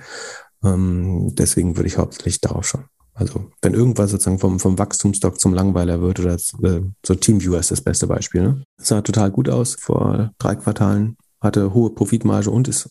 [0.64, 2.84] Ähm, deswegen würde ich hauptsächlich darauf schauen.
[3.14, 7.70] Also wenn irgendwas sozusagen vom, vom Wachstumsstock zum Langweiler wird oder äh, so Teamviewer ist
[7.70, 8.42] das beste Beispiel.
[8.42, 8.64] Ne?
[8.78, 12.90] sah total gut aus vor drei Quartalen, hatte hohe Profitmarge und ist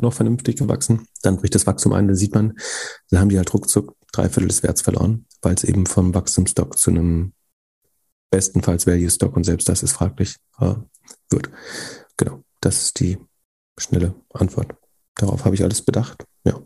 [0.00, 1.06] noch vernünftig gewachsen.
[1.22, 2.54] Dann bricht das Wachstum ein, dann sieht man,
[3.10, 6.76] da haben die halt ruckzuck drei Viertel des Werts verloren, weil es eben vom Wachstumsstock
[6.76, 7.32] zu einem
[8.30, 10.74] bestenfalls Value-Stock und selbst das ist fraglich äh,
[11.30, 11.50] wird.
[12.16, 13.18] Genau, das ist die
[13.78, 14.74] schnelle Antwort.
[15.14, 16.24] Darauf habe ich alles bedacht.
[16.44, 16.60] Ja.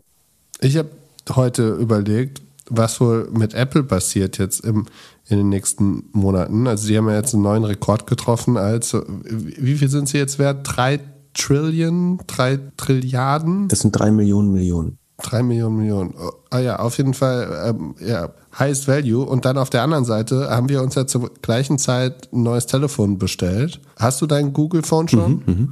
[0.65, 0.89] Ich habe
[1.35, 4.87] heute überlegt, was wohl mit Apple passiert jetzt im,
[5.27, 6.65] in den nächsten Monaten.
[6.65, 8.97] Also die haben ja jetzt einen neuen Rekord getroffen als,
[9.27, 10.61] wie viel sind sie jetzt wert?
[10.63, 10.99] Drei
[11.35, 12.19] Trillion?
[12.25, 13.67] Drei Trilliarden?
[13.67, 14.97] Das sind drei Millionen Millionen.
[15.21, 16.15] Drei Millionen Millionen.
[16.19, 19.23] Oh, ah ja, auf jeden Fall, ähm, ja, highest value.
[19.23, 22.65] Und dann auf der anderen Seite haben wir uns ja zur gleichen Zeit ein neues
[22.65, 23.79] Telefon bestellt.
[23.97, 25.43] Hast du dein Google Phone schon?
[25.45, 25.67] Mhm, mh.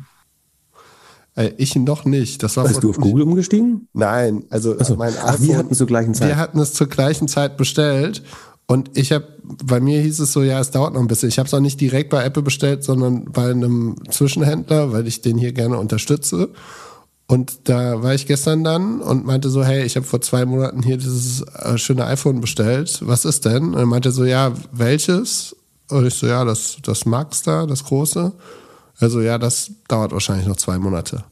[1.35, 2.43] Äh, ich noch nicht.
[2.43, 3.87] Das war Bist du auf Google umgestiegen?
[3.93, 4.95] Nein, also so.
[4.95, 6.27] mein Ach, wir hatten es zur gleichen Zeit.
[6.27, 8.23] Wir hatten es zur gleichen Zeit bestellt.
[8.65, 9.27] Und ich habe,
[9.65, 11.29] bei mir hieß es so, ja, es dauert noch ein bisschen.
[11.29, 15.21] Ich habe es auch nicht direkt bei Apple bestellt, sondern bei einem Zwischenhändler, weil ich
[15.21, 16.49] den hier gerne unterstütze.
[17.27, 20.83] Und da war ich gestern dann und meinte so, hey, ich habe vor zwei Monaten
[20.83, 22.99] hier dieses äh, schöne iPhone bestellt.
[23.03, 23.73] Was ist denn?
[23.73, 25.55] Und er meinte so, ja, welches?
[25.89, 28.33] Und ich so, ja, das, das Max da, das große.
[29.03, 31.25] Also ja, das dauert wahrscheinlich noch zwei Monate.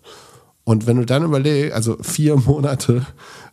[0.65, 3.05] Und wenn du dann überlegst, also vier Monate,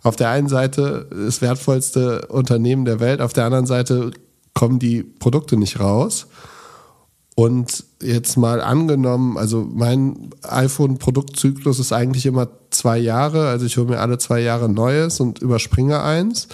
[0.02, 4.10] auf der einen Seite das wertvollste Unternehmen der Welt, auf der anderen Seite
[4.54, 6.26] kommen die Produkte nicht raus.
[7.36, 13.86] Und jetzt mal angenommen, also mein iPhone-Produktzyklus ist eigentlich immer zwei Jahre, also ich hole
[13.86, 16.48] mir alle zwei Jahre Neues und überspringe eins.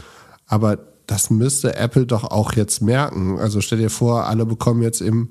[0.46, 3.38] Aber das müsste Apple doch auch jetzt merken.
[3.38, 5.30] Also stell dir vor, alle bekommen jetzt im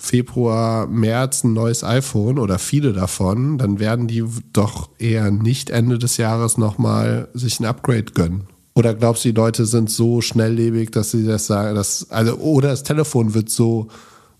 [0.00, 5.98] Februar, März ein neues iPhone oder viele davon, dann werden die doch eher nicht Ende
[5.98, 8.44] des Jahres nochmal sich ein Upgrade gönnen.
[8.74, 12.70] Oder glaubst du, die Leute sind so schnelllebig, dass sie das sagen, dass, also, oder
[12.70, 13.88] das Telefon wird so,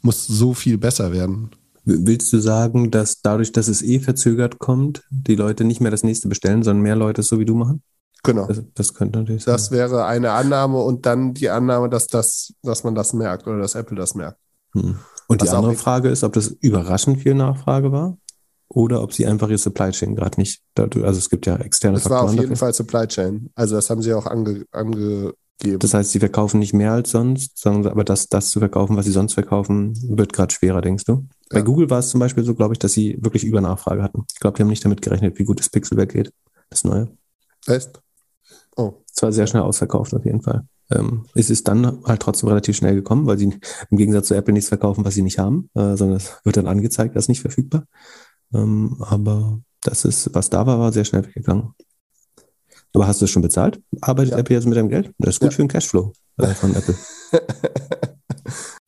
[0.00, 1.50] muss so viel besser werden?
[1.84, 6.04] Willst du sagen, dass dadurch, dass es eh verzögert kommt, die Leute nicht mehr das
[6.04, 7.82] nächste bestellen, sondern mehr Leute es so wie du machen?
[8.22, 8.46] Genau.
[8.46, 9.52] Das, das könnte natürlich sein.
[9.52, 13.58] Das wäre eine Annahme und dann die Annahme, dass, das, dass man das merkt oder
[13.58, 14.38] dass Apple das merkt.
[14.72, 14.96] Hm.
[15.30, 18.18] Und Was die andere Frage ist, ob das überraschend viel Nachfrage war
[18.66, 22.02] oder ob sie einfach ihr Supply Chain gerade nicht, also es gibt ja externe es
[22.02, 22.18] Faktoren.
[22.18, 22.56] Es war auf jeden dafür.
[22.56, 23.48] Fall Supply Chain.
[23.54, 25.78] Also das haben sie auch ange, angegeben.
[25.78, 29.06] Das heißt, sie verkaufen nicht mehr als sonst, sondern aber das, das zu verkaufen, was
[29.06, 31.28] sie sonst verkaufen, wird gerade schwerer, denkst du?
[31.48, 31.64] Bei ja.
[31.64, 34.24] Google war es zum Beispiel so, glaube ich, dass sie wirklich Übernachfrage hatten.
[34.32, 36.32] Ich glaube, die haben nicht damit gerechnet, wie gut das Pixelwerk geht,
[36.70, 37.08] das neue.
[37.68, 38.02] Echt?
[38.74, 38.94] Oh.
[39.14, 42.76] Es war sehr schnell ausverkauft auf jeden Fall ähm, ist es dann halt trotzdem relativ
[42.76, 43.58] schnell gekommen, weil sie
[43.90, 46.66] im Gegensatz zu Apple nichts verkaufen, was sie nicht haben, äh, sondern es wird dann
[46.66, 47.84] angezeigt als nicht verfügbar.
[48.52, 51.74] Ähm, aber das ist, was da war, war sehr schnell weggegangen.
[52.92, 53.80] Aber hast du es schon bezahlt?
[54.00, 54.38] Arbeitet ja.
[54.38, 55.12] Apple jetzt mit deinem Geld?
[55.18, 55.56] Das ist gut ja.
[55.56, 56.96] für den Cashflow äh, von Apple.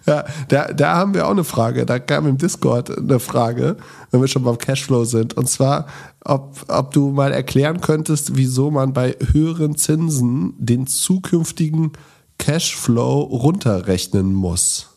[0.07, 1.87] Ja, da, da haben wir auch eine Frage.
[1.87, 3.77] Da kam im Discord eine Frage,
[4.11, 5.35] wenn wir schon beim Cashflow sind.
[5.35, 5.87] Und zwar,
[6.25, 11.93] ob, ob du mal erklären könntest, wieso man bei höheren Zinsen den zukünftigen
[12.39, 14.89] Cashflow runterrechnen muss.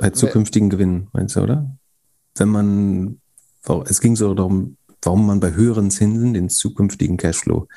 [0.00, 1.70] Bei zukünftigen Gewinnen, meinst du, oder?
[2.36, 3.20] Wenn man,
[3.86, 7.68] es ging so darum, warum man bei höheren Zinsen den zukünftigen Cashflow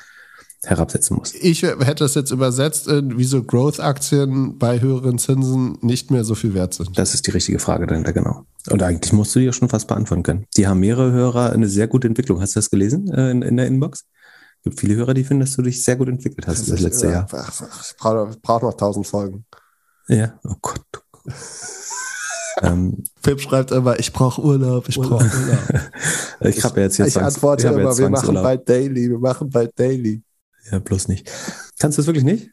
[0.64, 1.34] herabsetzen muss.
[1.34, 6.74] Ich hätte es jetzt übersetzt, wieso Growth-Aktien bei höheren Zinsen nicht mehr so viel wert
[6.74, 6.96] sind.
[6.96, 8.44] Das ist die richtige Frage dahinter, genau.
[8.70, 10.46] Und eigentlich musst du dir schon fast beantworten können.
[10.56, 12.40] Die haben mehrere Hörer eine sehr gute Entwicklung.
[12.40, 14.04] Hast du das gelesen äh, in, in der Inbox?
[14.58, 16.80] Es gibt viele Hörer, die finden, dass du dich sehr gut entwickelt hast das, das
[16.80, 17.26] letzte Jahr.
[17.26, 19.44] Ich brauche brauch noch tausend Folgen.
[20.06, 20.80] Ja, oh Gott.
[21.26, 21.30] Oh
[22.62, 25.90] ähm, Pip schreibt immer, ich brauche Urlaub, ich brauche Urlaub.
[26.40, 29.76] ich habe ja jetzt hier Ich antworte immer, wir machen bald Daily, wir machen bald
[29.76, 30.22] Daily.
[30.70, 31.30] Ja, bloß nicht.
[31.78, 32.50] Kannst du das wirklich nicht?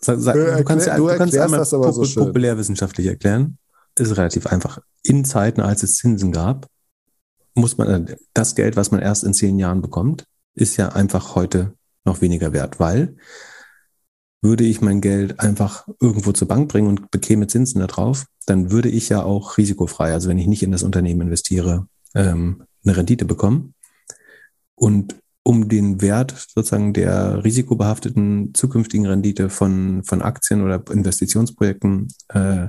[0.00, 2.24] Sag, sag, du, du, kannst, du, du kannst einmal das aber so schön.
[2.24, 3.58] populärwissenschaftlich erklären.
[3.94, 4.78] Ist relativ einfach.
[5.02, 6.66] In Zeiten, als es Zinsen gab,
[7.54, 11.34] muss man, äh, das Geld, was man erst in zehn Jahren bekommt, ist ja einfach
[11.34, 13.16] heute noch weniger wert, weil
[14.40, 18.88] würde ich mein Geld einfach irgendwo zur Bank bringen und bekäme Zinsen darauf, dann würde
[18.88, 23.24] ich ja auch risikofrei, also wenn ich nicht in das Unternehmen investiere, ähm, eine Rendite
[23.24, 23.74] bekommen.
[24.74, 32.68] Und um den Wert sozusagen der risikobehafteten zukünftigen Rendite von, von Aktien oder Investitionsprojekten äh,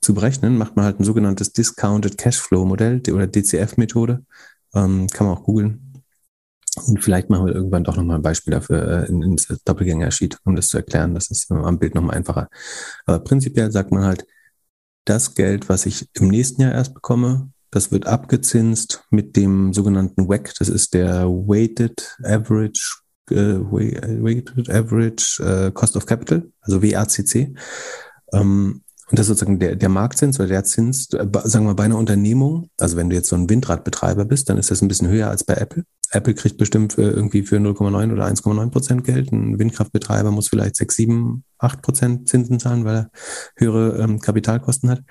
[0.00, 4.24] zu berechnen, macht man halt ein sogenanntes Discounted Cashflow Modell oder DCF-Methode.
[4.74, 6.02] Ähm, kann man auch googeln.
[6.86, 10.56] Und vielleicht machen wir irgendwann doch nochmal ein Beispiel dafür äh, in, in Doppelgänger-Sheet, um
[10.56, 11.14] das zu erklären.
[11.14, 12.48] Das ist am Bild nochmal einfacher.
[13.06, 14.24] Aber prinzipiell sagt man halt,
[15.04, 20.28] das Geld, was ich im nächsten Jahr erst bekomme, das wird abgezinst mit dem sogenannten
[20.28, 20.54] WACC.
[20.58, 23.00] Das ist der Weighted Average,
[23.30, 27.54] äh, Weighted Average äh, Cost of Capital, also WACC.
[28.32, 31.84] Ähm, und das ist sozusagen der, der Marktzins oder der Zins, äh, sagen wir bei
[31.84, 35.08] einer Unternehmung, also wenn du jetzt so ein Windradbetreiber bist, dann ist das ein bisschen
[35.08, 35.84] höher als bei Apple.
[36.10, 39.32] Apple kriegt bestimmt für irgendwie für 0,9 oder 1,9 Prozent Geld.
[39.32, 43.10] Ein Windkraftbetreiber muss vielleicht 6, 7, 8 Prozent Zinsen zahlen, weil er
[43.56, 45.02] höhere ähm, Kapitalkosten hat.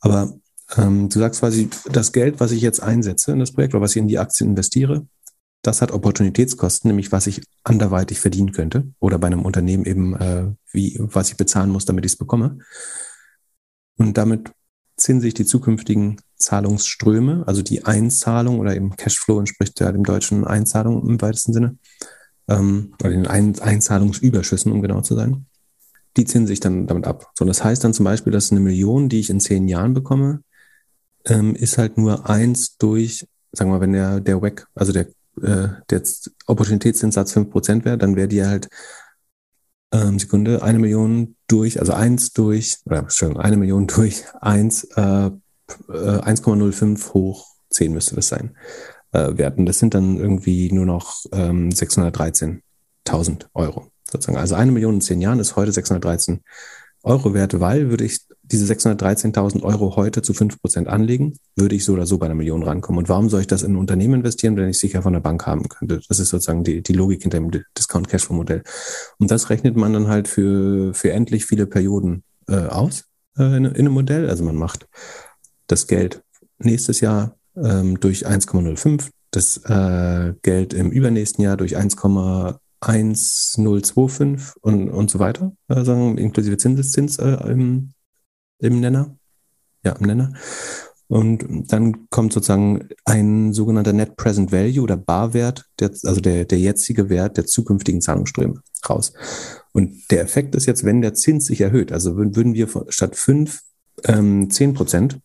[0.00, 0.34] Aber
[0.76, 3.92] ähm, du sagst quasi, das Geld, was ich jetzt einsetze in das Projekt oder was
[3.92, 5.06] ich in die Aktien investiere,
[5.62, 10.52] das hat Opportunitätskosten, nämlich was ich anderweitig verdienen könnte oder bei einem Unternehmen eben, äh,
[10.72, 12.58] wie, was ich bezahlen muss, damit ich es bekomme.
[13.96, 14.52] Und damit
[14.96, 20.46] zinse ich die zukünftigen Zahlungsströme, also die Einzahlung oder eben Cashflow entspricht ja dem deutschen
[20.46, 21.78] Einzahlung im weitesten Sinne,
[22.48, 25.46] ähm, oder den Ein Einzahlungsüberschüssen, um genau zu sein.
[26.16, 27.30] Die zinse ich dann damit ab.
[27.38, 30.42] So, das heißt dann zum Beispiel, dass eine Million, die ich in zehn Jahren bekomme,
[31.26, 35.06] ähm, ist halt nur eins durch, sagen wir mal, wenn der, der WAC, also der,
[35.42, 36.02] äh, der
[36.46, 38.68] Opportunitätszinssatz 5% wäre, dann wäre die halt
[39.92, 45.30] ähm, Sekunde, eine Million durch, also eins durch, oder Entschuldigung, eine Million durch eins, äh,
[45.68, 48.56] 1,05 äh, hoch 10 müsste das sein,
[49.12, 49.66] äh, werden.
[49.66, 54.38] Das sind dann irgendwie nur noch ähm, 613.000 Euro sozusagen.
[54.38, 56.42] Also eine Million in zehn Jahren ist heute 613
[57.02, 58.20] Euro wert, weil würde ich
[58.50, 62.62] diese 613.000 Euro heute zu 5% anlegen, würde ich so oder so bei einer Million
[62.62, 62.98] rankommen.
[62.98, 65.46] Und warum soll ich das in ein Unternehmen investieren, wenn ich sicher von der Bank
[65.46, 66.00] haben könnte?
[66.08, 68.62] Das ist sozusagen die, die Logik hinter dem Discount Cashflow Modell.
[69.18, 73.04] Und das rechnet man dann halt für, für endlich viele Perioden äh, aus
[73.38, 74.28] äh, in, in einem Modell.
[74.28, 74.88] Also man macht
[75.66, 76.22] das Geld
[76.58, 85.10] nächstes Jahr ähm, durch 1,05, das äh, Geld im übernächsten Jahr durch 1,1025 und, und
[85.10, 87.92] so weiter, äh, sagen, inklusive Zinseszins äh, im,
[88.60, 89.16] im Nenner.
[89.84, 90.32] Ja, im Nenner.
[91.08, 96.60] Und dann kommt sozusagen ein sogenannter Net Present Value oder Barwert, der, also der, der
[96.60, 99.12] jetzige Wert der zukünftigen Zahlungsströme raus.
[99.72, 103.60] Und der Effekt ist jetzt, wenn der Zins sich erhöht, also würden wir statt 5
[104.04, 105.20] ähm, 10 Prozent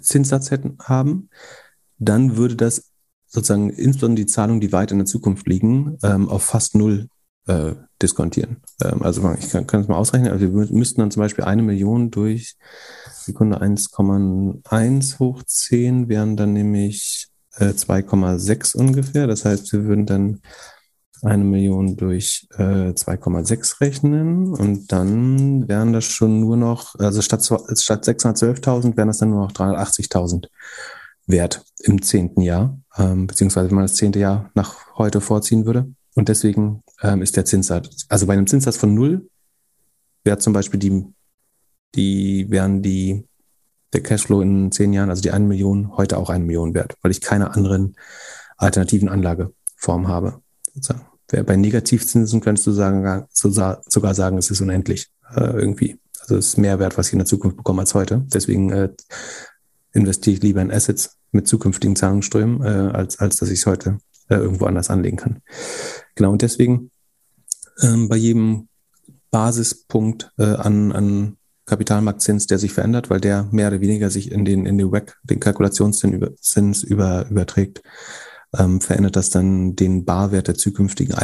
[0.00, 1.30] Zinssatz hätten, haben,
[1.98, 2.90] dann würde das
[3.26, 7.08] sozusagen insbesondere die Zahlungen, die weit in der Zukunft liegen, ähm, auf fast null
[7.46, 8.58] äh, diskontieren.
[8.82, 11.62] Ähm, also ich kann, kann es mal ausrechnen, also wir müssten dann zum Beispiel eine
[11.62, 12.56] Million durch
[13.26, 19.26] Sekunde 1,1 hoch 10 wären dann nämlich äh, 2,6 ungefähr.
[19.26, 20.40] Das heißt, wir würden dann
[21.22, 27.42] eine Million durch äh, 2,6 rechnen und dann wären das schon nur noch, also statt,
[27.42, 30.46] statt 612.000 wären das dann nur noch 380.000
[31.26, 35.88] wert im zehnten Jahr, ähm, beziehungsweise wenn man das zehnte Jahr nach heute vorziehen würde.
[36.16, 39.28] Und deswegen ähm, ist der Zinssatz, also bei einem Zinssatz von null
[40.24, 41.04] wäre zum Beispiel die,
[41.94, 43.28] die wären die,
[43.92, 47.12] der Cashflow in zehn Jahren, also die eine Million, heute auch eine Million wert, weil
[47.12, 47.96] ich keine anderen
[48.56, 50.40] alternativen Anlageformen habe.
[50.74, 51.06] Sozusagen.
[51.28, 55.98] Bei Negativzinsen könntest du sagen, sogar sagen, es ist unendlich äh, irgendwie.
[56.20, 58.24] Also es ist mehr wert, was ich in der Zukunft bekomme als heute.
[58.32, 58.90] Deswegen äh,
[59.92, 63.98] investiere ich lieber in Assets mit zukünftigen Zahlungsströmen, äh, als, als dass ich es heute
[64.28, 65.42] äh, irgendwo anders anlegen kann.
[66.16, 66.90] Genau, und deswegen
[67.82, 68.68] ähm, bei jedem
[69.30, 74.44] Basispunkt äh, an, an Kapitalmarktzins, der sich verändert, weil der mehr oder weniger sich in
[74.44, 77.82] den, in den WAC, den Kalkulationszins über, überträgt,
[78.56, 81.14] ähm, verändert das dann den Barwert der zukünftigen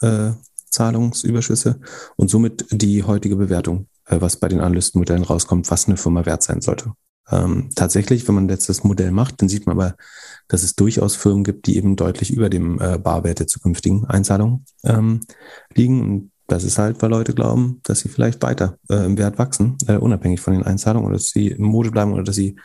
[0.00, 1.80] Einzahlungsüberschüsse
[2.16, 6.42] und somit die heutige Bewertung, äh, was bei den Analystenmodellen rauskommt, was eine Firma wert
[6.42, 6.92] sein sollte.
[7.30, 9.96] Ähm, tatsächlich, wenn man jetzt das Modell macht, dann sieht man aber,
[10.50, 14.64] dass es durchaus Firmen gibt, die eben deutlich über dem äh, Barwert der zukünftigen Einzahlungen
[14.84, 15.20] ähm,
[15.74, 16.02] liegen.
[16.02, 19.78] Und das ist halt, weil Leute glauben, dass sie vielleicht weiter äh, im Wert wachsen,
[19.86, 22.56] äh, unabhängig von den Einzahlungen oder dass sie im Mode bleiben oder dass sie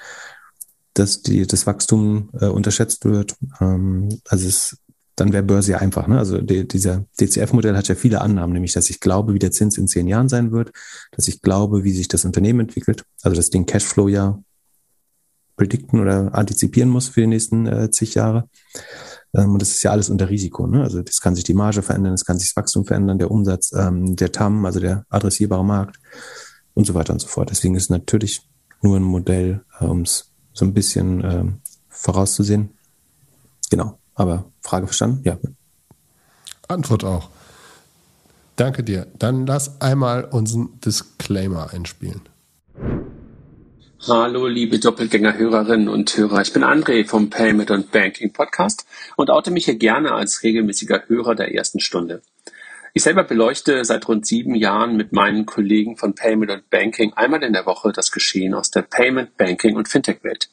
[0.96, 3.36] dass die, das Wachstum äh, unterschätzt wird.
[3.60, 4.78] Ähm, also es,
[5.16, 6.08] dann wäre Börse ja einfach.
[6.08, 6.18] Ne?
[6.18, 9.78] Also die, dieser DCF-Modell hat ja viele Annahmen, nämlich dass ich glaube, wie der Zins
[9.78, 10.72] in zehn Jahren sein wird,
[11.12, 14.42] dass ich glaube, wie sich das Unternehmen entwickelt, also dass den Cashflow ja
[15.56, 18.50] predikten oder antizipieren muss für die nächsten äh, zig Jahre.
[19.34, 20.68] Ähm, und das ist ja alles unter Risiko.
[20.68, 20.82] Ne?
[20.82, 23.72] Also das kann sich die Marge verändern, es kann sich das Wachstum verändern, der Umsatz,
[23.74, 26.00] ähm, der TAM, also der adressierbare Markt
[26.74, 27.50] und so weiter und so fort.
[27.50, 28.42] Deswegen ist es natürlich
[28.82, 31.46] nur ein Modell, äh, um es so ein bisschen äh,
[31.90, 32.70] vorauszusehen.
[33.70, 33.98] Genau.
[34.14, 35.22] Aber Frage verstanden?
[35.24, 35.38] Ja.
[36.68, 37.30] Antwort auch.
[38.56, 39.08] Danke dir.
[39.20, 42.22] Dann lass einmal unseren Disclaimer einspielen.
[44.08, 46.42] Hallo, liebe Doppelgänger-Hörerinnen und Hörer.
[46.42, 51.06] Ich bin André vom Payment und Banking Podcast und oute mich hier gerne als regelmäßiger
[51.08, 52.22] Hörer der ersten Stunde.
[52.94, 57.42] Ich selber beleuchte seit rund sieben Jahren mit meinen Kollegen von Payment und Banking einmal
[57.42, 60.52] in der Woche das Geschehen aus der Payment, Banking und Fintech-Welt.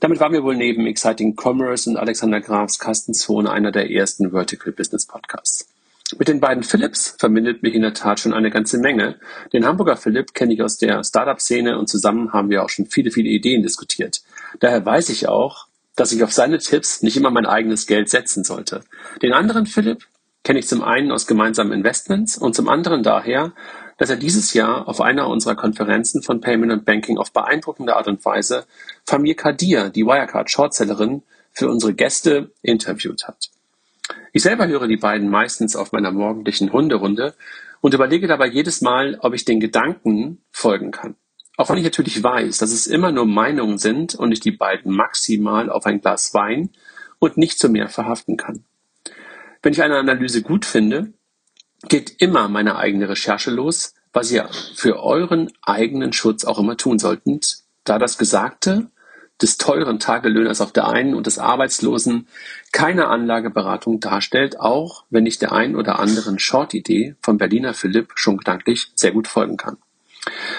[0.00, 4.72] Damit waren wir wohl neben Exciting Commerce und Alexander Grafs Kastenzone einer der ersten Vertical
[4.72, 5.69] Business Podcasts.
[6.18, 9.16] Mit den beiden Philips verbindet mich in der Tat schon eine ganze Menge.
[9.52, 13.10] Den Hamburger Philipp kenne ich aus der Startup-Szene und zusammen haben wir auch schon viele,
[13.10, 14.22] viele Ideen diskutiert.
[14.58, 18.44] Daher weiß ich auch, dass ich auf seine Tipps nicht immer mein eigenes Geld setzen
[18.44, 18.80] sollte.
[19.22, 20.06] Den anderen Philipp
[20.42, 23.52] kenne ich zum einen aus gemeinsamen Investments und zum anderen daher,
[23.98, 28.08] dass er dieses Jahr auf einer unserer Konferenzen von Payment und Banking auf beeindruckende Art
[28.08, 28.64] und Weise
[29.04, 33.50] Famir Kadir, die Wirecard Shortsellerin, für unsere Gäste interviewt hat.
[34.32, 37.34] Ich selber höre die beiden meistens auf meiner morgendlichen Hunderunde
[37.80, 41.16] und überlege dabei jedes Mal, ob ich den Gedanken folgen kann.
[41.56, 44.92] Auch wenn ich natürlich weiß, dass es immer nur Meinungen sind und ich die beiden
[44.92, 46.70] maximal auf ein Glas Wein
[47.18, 48.64] und nicht zu mehr verhaften kann.
[49.62, 51.12] Wenn ich eine Analyse gut finde,
[51.88, 56.98] geht immer meine eigene Recherche los, was ihr für euren eigenen Schutz auch immer tun
[56.98, 58.90] solltet, da das Gesagte
[59.42, 62.26] des teuren Tagelöhners auf der einen und des Arbeitslosen
[62.72, 68.38] keine Anlageberatung darstellt, auch wenn ich der ein oder anderen Short-Idee vom Berliner Philipp schon
[68.38, 69.78] gedanklich sehr gut folgen kann.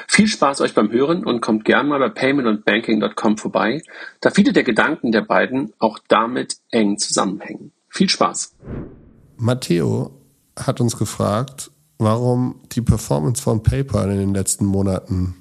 [0.08, 3.82] Viel Spaß euch beim Hören und kommt gern mal bei paymentandbanking.com vorbei,
[4.20, 7.72] da viele der Gedanken der beiden auch damit eng zusammenhängen.
[7.88, 8.56] Viel Spaß.
[9.38, 10.12] Matteo
[10.58, 15.36] hat uns gefragt, warum die Performance von PayPal in den letzten Monaten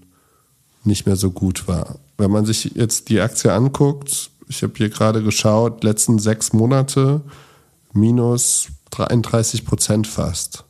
[0.85, 1.99] nicht mehr so gut war.
[2.21, 7.23] Wenn man sich jetzt die Aktie anguckt, ich habe hier gerade geschaut, letzten sechs Monate
[7.95, 10.67] minus 33 Prozent fast.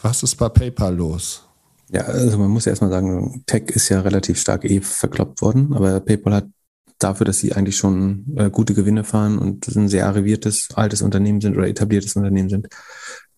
[0.00, 1.42] Was ist bei PayPal los?
[1.90, 5.72] Ja, also man muss ja erstmal sagen, Tech ist ja relativ stark eh verkloppt worden,
[5.72, 6.46] aber PayPal hat
[7.00, 11.40] dafür, dass sie eigentlich schon äh, gute Gewinne fahren und ein sehr arriviertes, altes Unternehmen
[11.40, 12.68] sind oder etabliertes Unternehmen sind,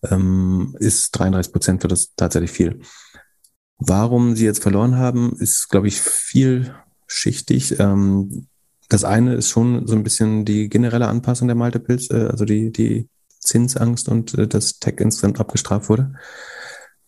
[0.03, 2.81] ähm, ist 33 Prozent für das tatsächlich viel.
[3.79, 5.99] Warum sie jetzt verloren haben, ist, glaube ich,
[7.13, 7.79] vielschichtig.
[7.79, 8.47] Ähm,
[8.89, 12.71] das eine ist schon so ein bisschen die generelle Anpassung der Multiples, äh, also die,
[12.71, 13.07] die
[13.39, 16.13] Zinsangst und äh, dass Tech insgesamt abgestraft wurde.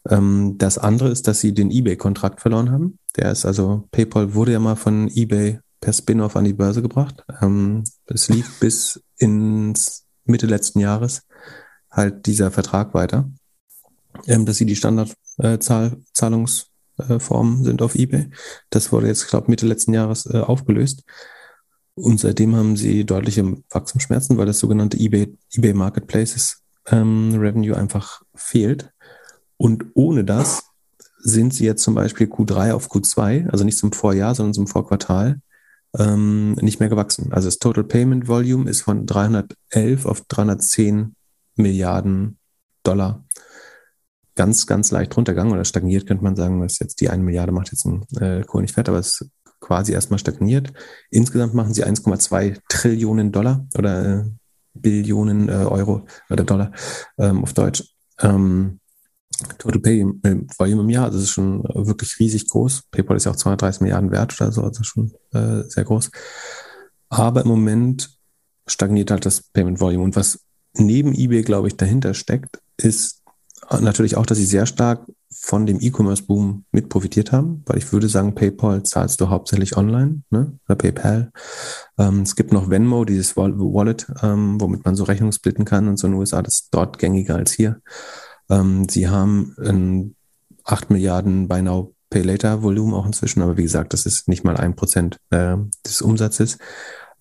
[0.09, 2.99] Ähm, das andere ist, dass sie den eBay-Kontrakt verloren haben.
[3.17, 7.23] Der ist also, PayPal wurde ja mal von eBay per Spin-off an die Börse gebracht.
[7.41, 11.21] Ähm, es lief bis ins Mitte letzten Jahres
[11.91, 13.29] halt dieser Vertrag weiter,
[14.27, 17.19] ähm, dass sie die Standardzahlungsformen äh,
[17.63, 18.29] sind auf eBay.
[18.69, 21.03] Das wurde jetzt, glaube Mitte letzten Jahres äh, aufgelöst.
[21.95, 28.21] Und seitdem haben sie deutliche Wachstumsschmerzen, weil das sogenannte eBay, eBay Marketplaces ähm, Revenue einfach
[28.35, 28.91] fehlt.
[29.57, 30.63] Und ohne das
[31.19, 35.41] sind sie jetzt zum Beispiel Q3 auf Q2, also nicht zum Vorjahr, sondern zum Vorquartal,
[35.97, 37.31] ähm, nicht mehr gewachsen.
[37.31, 41.15] Also das Total Payment Volume ist von 311 auf 310
[41.55, 42.37] Milliarden
[42.83, 43.24] Dollar
[44.35, 46.63] ganz, ganz leicht runtergegangen oder stagniert, könnte man sagen.
[46.63, 49.31] Ist jetzt die eine Milliarde macht jetzt ein äh, Kohl nicht fett, aber es ist
[49.59, 50.73] quasi erstmal stagniert.
[51.09, 54.23] Insgesamt machen sie 1,2 Trillionen Dollar oder äh,
[54.73, 56.71] Billionen äh, Euro oder Dollar
[57.17, 57.83] ähm, auf Deutsch.
[58.21, 58.79] Ähm,
[59.57, 62.83] Total Pay äh, Volume im Jahr, also das ist schon wirklich riesig groß.
[62.91, 66.11] PayPal ist ja auch 230 Milliarden wert oder so, also schon äh, sehr groß.
[67.09, 68.17] Aber im Moment
[68.67, 70.03] stagniert halt das Payment Volume.
[70.03, 70.39] Und was
[70.73, 73.23] neben eBay, glaube ich, dahinter steckt, ist
[73.79, 78.07] natürlich auch, dass sie sehr stark von dem E-Commerce-Boom mit profitiert haben, weil ich würde
[78.07, 80.57] sagen, PayPal zahlst du hauptsächlich online, ne?
[80.67, 81.31] oder PayPal.
[81.97, 85.97] Ähm, es gibt noch Venmo, dieses Wallet, ähm, womit man so Rechnungen splitten kann und
[85.97, 87.81] so in den USA, das ist dort gängiger als hier.
[88.49, 90.15] Ähm, sie haben ein
[90.63, 94.43] 8 Milliarden Buy Now Pay Later Volumen auch inzwischen, aber wie gesagt, das ist nicht
[94.43, 96.57] mal ein Prozent äh, des Umsatzes.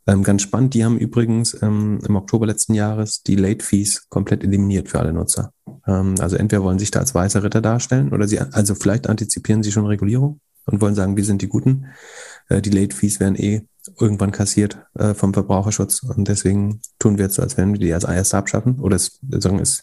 [0.07, 4.45] Ähm, ganz spannend, die haben übrigens ähm, im Oktober letzten Jahres die Late Fees komplett
[4.45, 5.53] eliminiert für alle Nutzer.
[5.87, 9.63] Ähm, also entweder wollen sich da als weißer Ritter darstellen oder sie, also vielleicht antizipieren
[9.63, 11.87] sie schon Regulierung und wollen sagen, wir sind die Guten.
[12.49, 13.67] Äh, die Late Fees werden eh
[13.99, 17.93] irgendwann kassiert äh, vom Verbraucherschutz und deswegen tun wir jetzt so, als wenn wir die
[17.93, 19.83] als erste abschaffen oder es, sagen es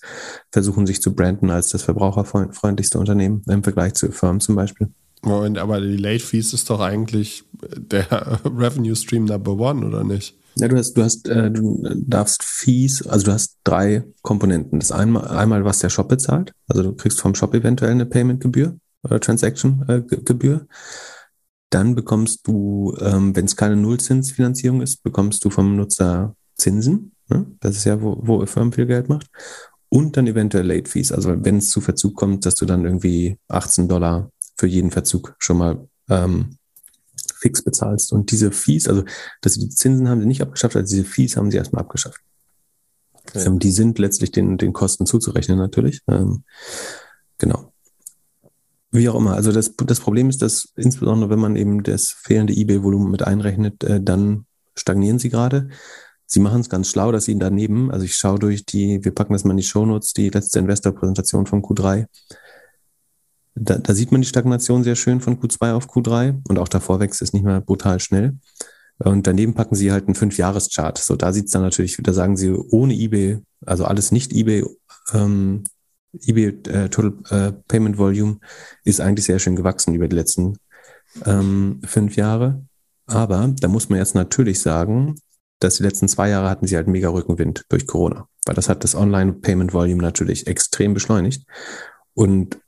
[0.51, 4.89] versuchen sich zu branden als das verbraucherfreundlichste Unternehmen im Vergleich zu Firmen zum Beispiel.
[5.21, 7.43] Moment, aber die Late Fees ist doch eigentlich
[7.75, 10.35] der Revenue Stream Number One, oder nicht?
[10.55, 14.79] Ja, du hast, du hast, äh, du darfst Fees, also du hast drei Komponenten.
[14.79, 16.53] Das einmal, einmal, was der Shop bezahlt.
[16.67, 20.67] Also du kriegst vom Shop eventuell eine Payment-Gebühr oder Transaction-Gebühr.
[21.69, 27.13] Dann bekommst du, ähm, wenn es keine Nullzinsfinanzierung ist, bekommst du vom Nutzer Zinsen.
[27.29, 27.45] Ne?
[27.61, 29.27] Das ist ja, wo, wo Firmen viel Geld macht.
[29.87, 31.11] Und dann eventuell Late Fees.
[31.11, 34.31] Also wenn es zu Verzug kommt, dass du dann irgendwie 18 Dollar
[34.61, 36.57] für jeden Verzug schon mal ähm,
[37.35, 38.13] fix bezahlst.
[38.13, 39.03] Und diese Fees, also
[39.41, 42.21] dass die Zinsen haben sie nicht abgeschafft, also diese Fees haben sie erstmal abgeschafft.
[43.27, 43.43] Okay.
[43.43, 46.01] Ähm, die sind letztlich den, den Kosten zuzurechnen natürlich.
[46.07, 46.43] Ähm,
[47.39, 47.73] genau.
[48.91, 49.33] Wie auch immer.
[49.33, 53.83] Also das, das Problem ist, dass insbesondere wenn man eben das fehlende eBay-Volumen mit einrechnet,
[53.83, 54.45] äh, dann
[54.75, 55.69] stagnieren sie gerade.
[56.27, 59.33] Sie machen es ganz schlau, dass sie daneben, also ich schaue durch die, wir packen
[59.33, 62.05] das mal in die Shownotes, die letzte Investor-Präsentation von Q3
[63.55, 66.81] da, da sieht man die Stagnation sehr schön von Q2 auf Q3 und auch der
[66.81, 68.37] Vorwächst ist nicht mehr brutal schnell.
[68.99, 70.97] Und daneben packen sie halt einen Fünf-Jahres-Chart.
[70.97, 74.63] So, da sieht es dann natürlich, da sagen sie, ohne eBay, also alles nicht eBay,
[75.13, 75.63] ähm,
[76.25, 78.37] eBay äh, Total äh, Payment Volume
[78.83, 80.57] ist eigentlich sehr schön gewachsen über die letzten
[81.25, 82.63] ähm, fünf Jahre.
[83.07, 85.15] Aber da muss man jetzt natürlich sagen,
[85.59, 88.83] dass die letzten zwei Jahre hatten sie halt mega Rückenwind durch Corona, weil das hat
[88.83, 91.45] das Online Payment Volume natürlich extrem beschleunigt.
[92.13, 92.59] Und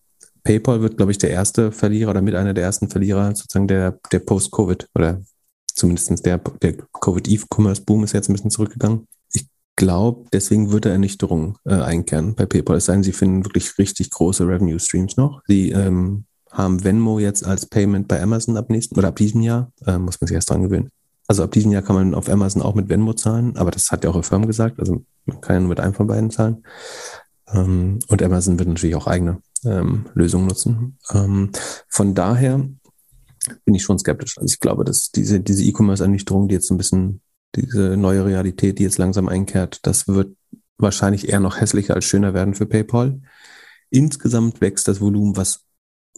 [0.43, 3.99] PayPal wird, glaube ich, der erste Verlierer oder mit einer der ersten Verlierer sozusagen der,
[4.11, 5.21] der Post-Covid oder
[5.67, 9.07] zumindest der, der Covid-E-Commerce-Boom ist jetzt ein bisschen zurückgegangen.
[9.31, 12.77] Ich glaube, deswegen wird er Ernüchterung äh, einkehren bei PayPal.
[12.77, 15.41] Es sei denn, sie finden wirklich richtig große Revenue-Streams noch.
[15.47, 19.71] Sie ähm, haben Venmo jetzt als Payment bei Amazon ab nächsten oder ab diesem Jahr.
[19.85, 20.89] Äh, muss man sich erst dran gewöhnen.
[21.27, 24.03] Also ab diesem Jahr kann man auf Amazon auch mit Venmo zahlen, aber das hat
[24.03, 24.79] ja auch eine Firma gesagt.
[24.79, 26.63] Also man kann ja nur mit einem von beiden zahlen.
[27.51, 30.97] Ähm, und Amazon wird natürlich auch eigene ähm, Lösungen nutzen.
[31.11, 31.51] Ähm,
[31.87, 32.57] von daher
[33.65, 34.37] bin ich schon skeptisch.
[34.37, 37.21] Also ich glaube, dass diese, diese E-Commerce-Ernüchterung, die jetzt ein bisschen,
[37.55, 40.35] diese neue Realität, die jetzt langsam einkehrt, das wird
[40.77, 43.21] wahrscheinlich eher noch hässlicher als schöner werden für PayPal.
[43.89, 45.65] Insgesamt wächst das Volumen, was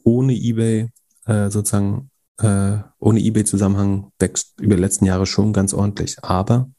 [0.03, 0.89] ohne eBay
[1.25, 6.23] äh, sozusagen äh, ohne eBay-Zusammenhang wächst über die letzten Jahre schon ganz ordentlich.
[6.23, 6.69] Aber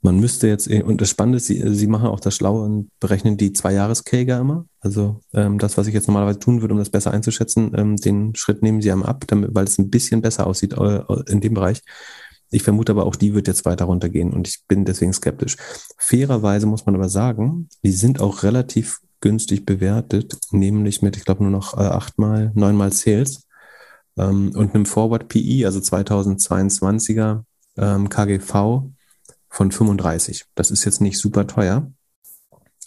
[0.00, 2.90] man müsste jetzt, eh, und das Spannende ist, sie, sie machen auch das Schlaue und
[3.00, 4.66] berechnen die zwei jahres immer.
[4.80, 8.34] Also ähm, das, was ich jetzt normalerweise tun würde, um das besser einzuschätzen, ähm, den
[8.34, 11.54] Schritt nehmen sie einmal ab, damit, weil es ein bisschen besser aussieht äh, in dem
[11.54, 11.82] Bereich.
[12.50, 15.56] Ich vermute aber auch, die wird jetzt weiter runtergehen und ich bin deswegen skeptisch.
[15.98, 21.42] Fairerweise muss man aber sagen, die sind auch relativ günstig bewertet, nämlich mit, ich glaube,
[21.42, 23.42] nur noch äh, achtmal, neunmal Sales
[24.16, 27.42] ähm, und einem Forward PE, also 2022er
[27.76, 28.84] ähm, KGV
[29.48, 30.46] von 35.
[30.54, 31.90] Das ist jetzt nicht super teuer,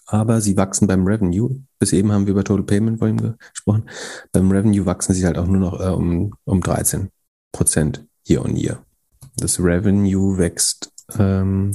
[0.06, 1.64] aber sie wachsen beim Revenue.
[1.80, 3.90] Bis eben haben wir über Total Payment Volume gesprochen.
[4.32, 7.10] Beim Revenue wachsen sie halt auch nur noch äh, um, um 13
[7.52, 8.84] Prozent year on year.
[9.38, 11.72] Das Revenue wächst, ähm,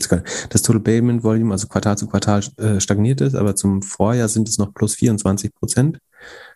[0.51, 4.49] das Total Payment Volume, also Quartal zu Quartal äh, stagniert ist, aber zum Vorjahr sind
[4.49, 5.99] es noch plus 24 Prozent.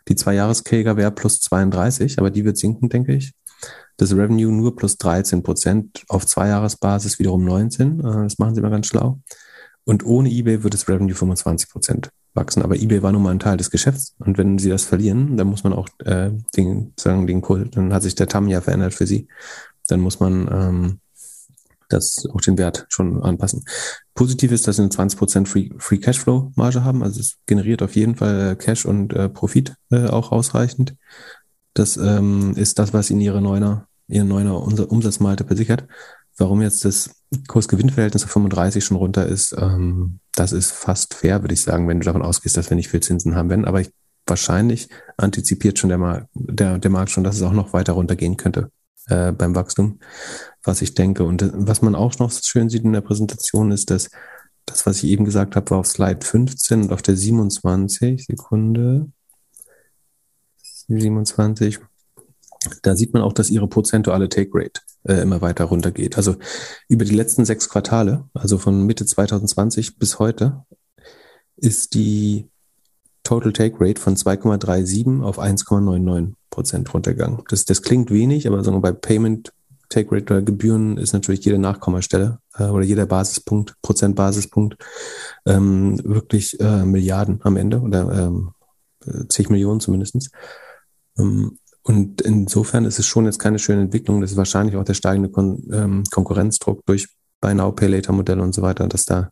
[0.09, 3.33] Die zwei jahres wäre plus 32, aber die wird sinken, denke ich
[4.01, 8.01] das Revenue nur plus 13 Prozent, auf Zweijahresbasis wiederum 19.
[8.01, 9.21] Äh, das machen sie mal ganz schlau.
[9.85, 12.63] Und ohne eBay wird das Revenue 25 Prozent wachsen.
[12.63, 14.15] Aber eBay war nun mal ein Teil des Geschäfts.
[14.19, 17.93] Und wenn sie das verlieren, dann muss man auch äh, den, sagen, den Kult, dann
[17.93, 19.29] hat sich der TAM ja verändert für sie.
[19.89, 21.01] Dann muss man ähm,
[21.89, 23.65] das auch den Wert schon anpassen.
[24.15, 27.03] Positiv ist, dass sie eine 20 Prozent Free, Free Cashflow Marge haben.
[27.03, 30.95] Also es generiert auf jeden Fall Cash und äh, Profit äh, auch ausreichend.
[31.75, 35.87] Das ähm, ist das, was in ihre Neuner ihren neuner Umsatzmalte versichert.
[36.37, 37.11] Warum jetzt das
[37.49, 42.01] Kurs-Gewinn-Verhältnis auf 35 schon runter ist, ähm, das ist fast fair, würde ich sagen, wenn
[42.01, 43.67] du davon ausgehst, dass wir nicht viel Zinsen haben werden.
[43.67, 43.91] Aber ich,
[44.27, 48.37] wahrscheinlich antizipiert schon der, Mar der, der Markt schon, dass es auch noch weiter runtergehen
[48.37, 48.71] könnte
[49.09, 49.99] äh, beim Wachstum,
[50.63, 51.25] was ich denke.
[51.25, 54.09] Und äh, was man auch noch schön sieht in der Präsentation ist, dass
[54.67, 59.11] das, was ich eben gesagt habe, war auf Slide 15 und auf der 27 Sekunde.
[60.63, 61.81] 27
[62.83, 66.17] da sieht man auch, dass ihre prozentuale Take Rate äh, immer weiter runtergeht.
[66.17, 66.37] Also
[66.89, 70.65] über die letzten sechs Quartale, also von Mitte 2020 bis heute,
[71.57, 72.49] ist die
[73.23, 77.43] Total Take Rate von 2,37 auf 1,99 Prozent runtergegangen.
[77.49, 79.53] Das, das klingt wenig, aber sagen bei Payment
[79.89, 84.77] Take Rate oder Gebühren ist natürlich jede Nachkommastelle äh, oder jeder Basispunkt, Prozentbasispunkt
[85.47, 88.53] ähm, wirklich äh, Milliarden am Ende oder ähm,
[89.29, 90.31] zig Millionen zumindestens.
[91.19, 94.21] Ähm, und insofern ist es schon jetzt keine schöne Entwicklung.
[94.21, 97.09] Das ist wahrscheinlich auch der steigende Kon ähm, Konkurrenzdruck durch
[97.41, 99.31] Buy Now, Pay Later Modelle und so weiter, dass da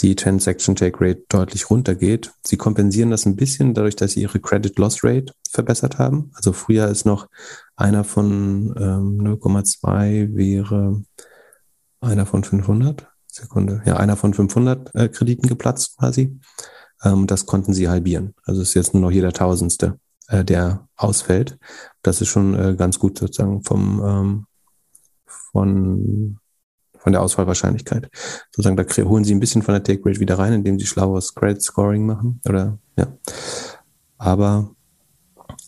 [0.00, 2.32] die Transaction Take Rate deutlich runtergeht.
[2.44, 6.30] Sie kompensieren das ein bisschen dadurch, dass sie ihre Credit Loss Rate verbessert haben.
[6.34, 7.28] Also früher ist noch
[7.76, 11.02] einer von ähm, 0,2 wäre
[12.00, 13.08] einer von 500.
[13.26, 13.82] Sekunde.
[13.84, 16.38] Ja, einer von 500 äh, Krediten geplatzt quasi.
[17.02, 18.34] Ähm, das konnten sie halbieren.
[18.44, 19.98] Also ist jetzt nur noch jeder Tausendste,
[20.28, 21.58] äh, der ausfällt.
[22.02, 24.46] Das ist schon äh, ganz gut sozusagen vom ähm,
[25.26, 26.38] von
[27.04, 28.08] von der Auswahlwahrscheinlichkeit.
[28.50, 31.34] Sozusagen, da holen sie ein bisschen von der Take Rate wieder rein, indem sie schlaues
[31.34, 32.40] Credit Scoring machen.
[32.48, 33.08] Oder ja.
[34.16, 34.70] Aber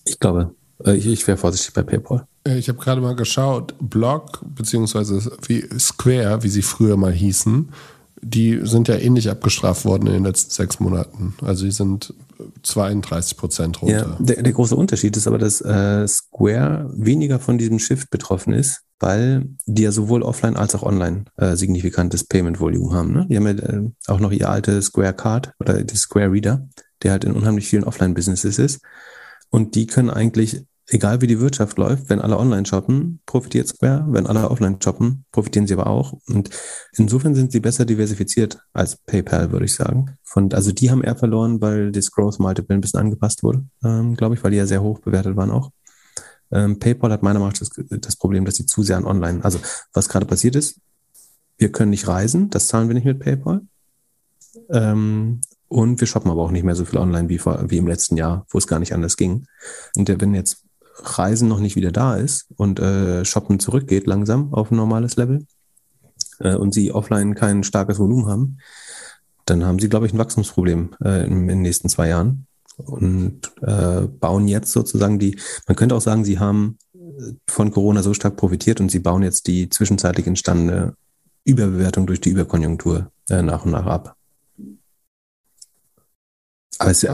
[0.06, 0.54] ich glaube,
[0.84, 2.26] äh, ich, ich wäre vorsichtig bei PayPal.
[2.46, 7.70] Äh, ich habe gerade mal geschaut, Block beziehungsweise wie Square, wie sie früher mal hießen,
[8.22, 11.34] die sind ja ähnlich abgestraft worden in den letzten sechs Monaten.
[11.42, 12.14] Also die sind
[12.62, 14.16] 32 Prozent runter.
[14.18, 18.52] Ja, der, der, große Unterschied ist aber, dass äh, Square weniger von diesem Shift betroffen
[18.52, 23.12] ist, weil die ja sowohl offline als auch online äh, signifikantes Payment Volume haben.
[23.12, 23.26] Ne?
[23.28, 26.68] Die haben ja äh, auch noch ihr alte Square Card oder die Square Reader,
[27.02, 28.80] der halt in unheimlich vielen Offline-Businesses ist.
[29.50, 34.06] Und die können eigentlich egal wie die Wirtschaft läuft, wenn alle online shoppen, profitiert Square.
[34.08, 36.14] Wenn alle offline shoppen, profitieren sie aber auch.
[36.28, 36.50] Und
[36.92, 40.16] insofern sind sie besser diversifiziert als PayPal, würde ich sagen.
[40.22, 44.14] Von, also die haben eher verloren, weil das Growth Multiple ein bisschen angepasst wurde, ähm,
[44.14, 45.70] glaube ich, weil die ja sehr hoch bewertet waren auch.
[46.52, 47.70] Ähm, PayPal hat meiner Meinung nach das,
[48.00, 49.58] das Problem, dass sie zu sehr an online, also
[49.92, 50.80] was gerade passiert ist,
[51.58, 53.62] wir können nicht reisen, das zahlen wir nicht mit PayPal.
[54.70, 57.88] Ähm, und wir shoppen aber auch nicht mehr so viel online wie, vor, wie im
[57.88, 59.46] letzten Jahr, wo es gar nicht anders ging.
[59.96, 60.65] Und wenn jetzt
[60.98, 65.46] Reisen noch nicht wieder da ist und äh, Shoppen zurückgeht langsam auf ein normales Level
[66.38, 68.58] äh, und sie offline kein starkes Volumen haben,
[69.44, 73.52] dann haben sie, glaube ich, ein Wachstumsproblem äh, in, in den nächsten zwei Jahren und
[73.62, 78.12] äh, bauen jetzt sozusagen die, man könnte auch sagen, sie haben äh, von Corona so
[78.12, 80.94] stark profitiert und sie bauen jetzt die zwischenzeitlich entstandene
[81.44, 84.15] Überbewertung durch die Überkonjunktur äh, nach und nach ab.
[86.78, 87.06] Aber es,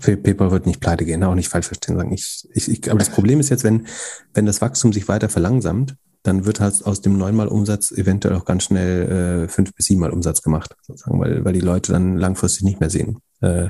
[0.00, 1.96] PayPal wird nicht pleite gehen, auch nicht falsch verstehen.
[1.96, 2.12] Sagen.
[2.12, 3.86] Ich, ich, ich, aber das Problem ist jetzt, wenn,
[4.32, 8.46] wenn das Wachstum sich weiter verlangsamt, dann wird halt aus dem neunmal Umsatz eventuell auch
[8.46, 12.64] ganz schnell äh, fünf bis siebenmal Umsatz gemacht, sozusagen, weil, weil die Leute dann langfristig
[12.64, 13.68] nicht mehr sehen, äh,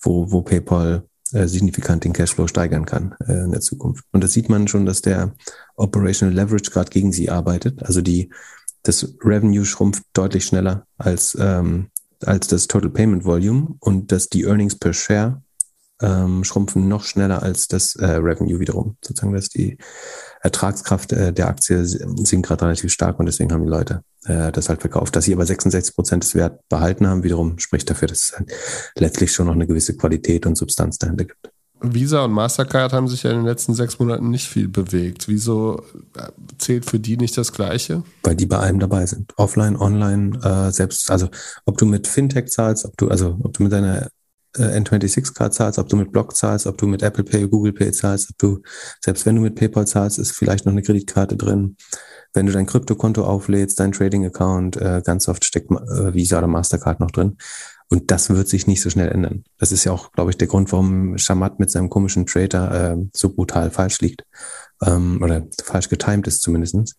[0.00, 1.02] wo, wo PayPal
[1.32, 4.04] äh, signifikant den Cashflow steigern kann äh, in der Zukunft.
[4.12, 5.34] Und das sieht man schon, dass der
[5.74, 7.82] Operational Leverage gerade gegen sie arbeitet.
[7.82, 8.30] Also die,
[8.84, 11.88] das Revenue schrumpft deutlich schneller als ähm,
[12.26, 15.42] als das Total Payment Volume und dass die Earnings per Share
[16.02, 18.96] ähm, schrumpfen noch schneller als das äh, Revenue wiederum.
[19.02, 19.78] Sozusagen, dass die
[20.40, 24.68] Ertragskraft äh, der Aktie sinkt gerade relativ stark und deswegen haben die Leute äh, das
[24.68, 25.14] halt verkauft.
[25.14, 28.52] Dass sie aber 66 Prozent des Werts behalten haben, wiederum spricht dafür, dass es halt
[28.96, 31.51] letztlich schon noch eine gewisse Qualität und Substanz dahinter gibt.
[31.82, 35.28] Visa und Mastercard haben sich ja in den letzten sechs Monaten nicht viel bewegt.
[35.28, 35.82] Wieso
[36.16, 36.28] äh,
[36.58, 38.02] zählt für die nicht das Gleiche?
[38.22, 39.32] Weil die bei allem dabei sind.
[39.36, 41.28] Offline, online, äh, selbst, also
[41.64, 44.08] ob du mit Fintech zahlst, ob du, also ob du mit deiner
[44.56, 47.92] äh, N26-Card zahlst, ob du mit Block zahlst, ob du mit Apple Pay, Google Pay
[47.92, 48.62] zahlst, ob du,
[49.00, 51.76] selbst wenn du mit PayPal zahlst, ist vielleicht noch eine Kreditkarte drin.
[52.34, 57.00] Wenn du dein Kryptokonto auflädst, dein Trading-Account, äh, ganz oft steckt äh, Visa oder Mastercard
[57.00, 57.36] noch drin.
[57.88, 59.44] Und das wird sich nicht so schnell ändern.
[59.58, 62.96] Das ist ja auch, glaube ich, der Grund, warum Shamat mit seinem komischen Trader äh,
[63.14, 64.24] so brutal falsch liegt.
[64.82, 66.96] Ähm, oder falsch getimed ist zumindestens.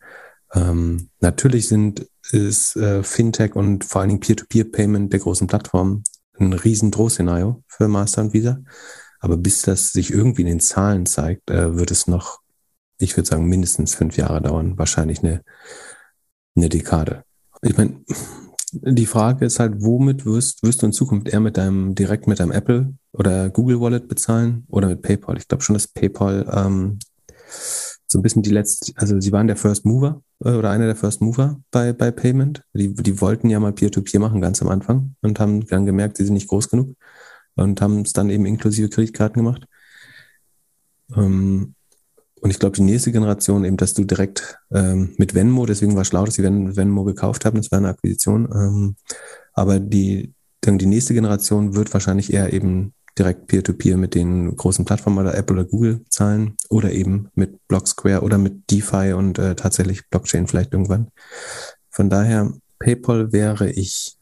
[0.53, 6.03] Ähm, natürlich sind ist äh, Fintech und vor allen Dingen Peer-to-Peer-Payment der großen Plattformen
[6.39, 8.59] ein riesen Drohszenario für Master und Visa.
[9.19, 12.39] Aber bis das sich irgendwie in den Zahlen zeigt, äh, wird es noch,
[12.97, 14.77] ich würde sagen, mindestens fünf Jahre dauern.
[14.77, 15.43] Wahrscheinlich eine,
[16.55, 17.23] eine Dekade.
[17.61, 18.03] Ich meine,
[18.73, 22.39] die Frage ist halt, womit wirst, wirst du in Zukunft eher mit deinem, direkt mit
[22.39, 25.37] deinem Apple oder Google Wallet bezahlen oder mit PayPal?
[25.37, 26.99] Ich glaube schon, dass PayPal ähm,
[28.07, 30.95] so ein bisschen die letzte, also sie waren der First Mover äh, oder einer der
[30.95, 32.63] First Mover bei, bei Payment.
[32.73, 36.17] Die, die wollten ja mal Peer-to-Peer -Peer machen, ganz am Anfang und haben dann gemerkt,
[36.17, 36.95] sie sind nicht groß genug
[37.55, 39.65] und haben es dann eben inklusive Kreditkarten gemacht.
[41.15, 41.75] Ähm,
[42.43, 46.03] und ich glaube, die nächste Generation, eben, dass du direkt ähm, mit Venmo, deswegen war
[46.03, 48.49] schlau, dass sie Venmo gekauft haben, das war eine Akquisition.
[48.53, 48.95] Ähm,
[49.53, 54.83] aber die, die nächste Generation wird wahrscheinlich eher eben direkt Peer-to-Peer -Peer mit den großen
[54.83, 59.39] Plattformen oder Apple oder Google zahlen oder eben mit Block Square oder mit DeFi und
[59.39, 61.11] äh, tatsächlich Blockchain vielleicht irgendwann.
[61.91, 64.17] Von daher, PayPal wäre ich,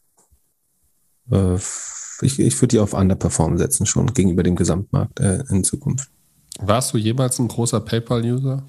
[1.32, 1.56] äh,
[2.20, 6.08] ich, ich würde die auf Underperform setzen schon gegenüber dem Gesamtmarkt äh, in Zukunft.
[6.64, 8.62] Warst du jemals ein großer PayPal-User?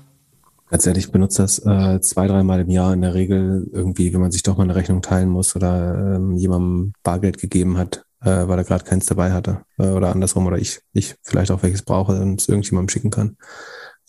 [0.70, 4.22] Ganz ehrlich, ich benutze das äh, zwei, dreimal im Jahr in der Regel irgendwie, wenn
[4.22, 8.48] man sich doch mal eine Rechnung teilen muss oder ähm, jemandem Bargeld gegeben hat, äh,
[8.48, 11.84] weil er gerade keins dabei hatte äh, oder andersrum oder ich, ich vielleicht auch welches
[11.84, 13.38] brauche und es irgendjemandem schicken kann.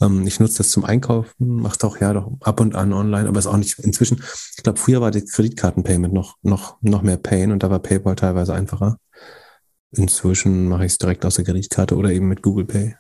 [0.00, 3.38] Ähm, ich nutze das zum Einkaufen, mache auch ja doch ab und an online, aber
[3.38, 4.22] ist auch nicht inzwischen.
[4.56, 8.16] Ich glaube, früher war die Kreditkartenpayment noch noch noch mehr Pain und da war PayPal
[8.16, 8.96] teilweise einfacher.
[9.90, 12.96] Inzwischen mache ich es direkt aus der Kreditkarte oder eben mit Google Pay.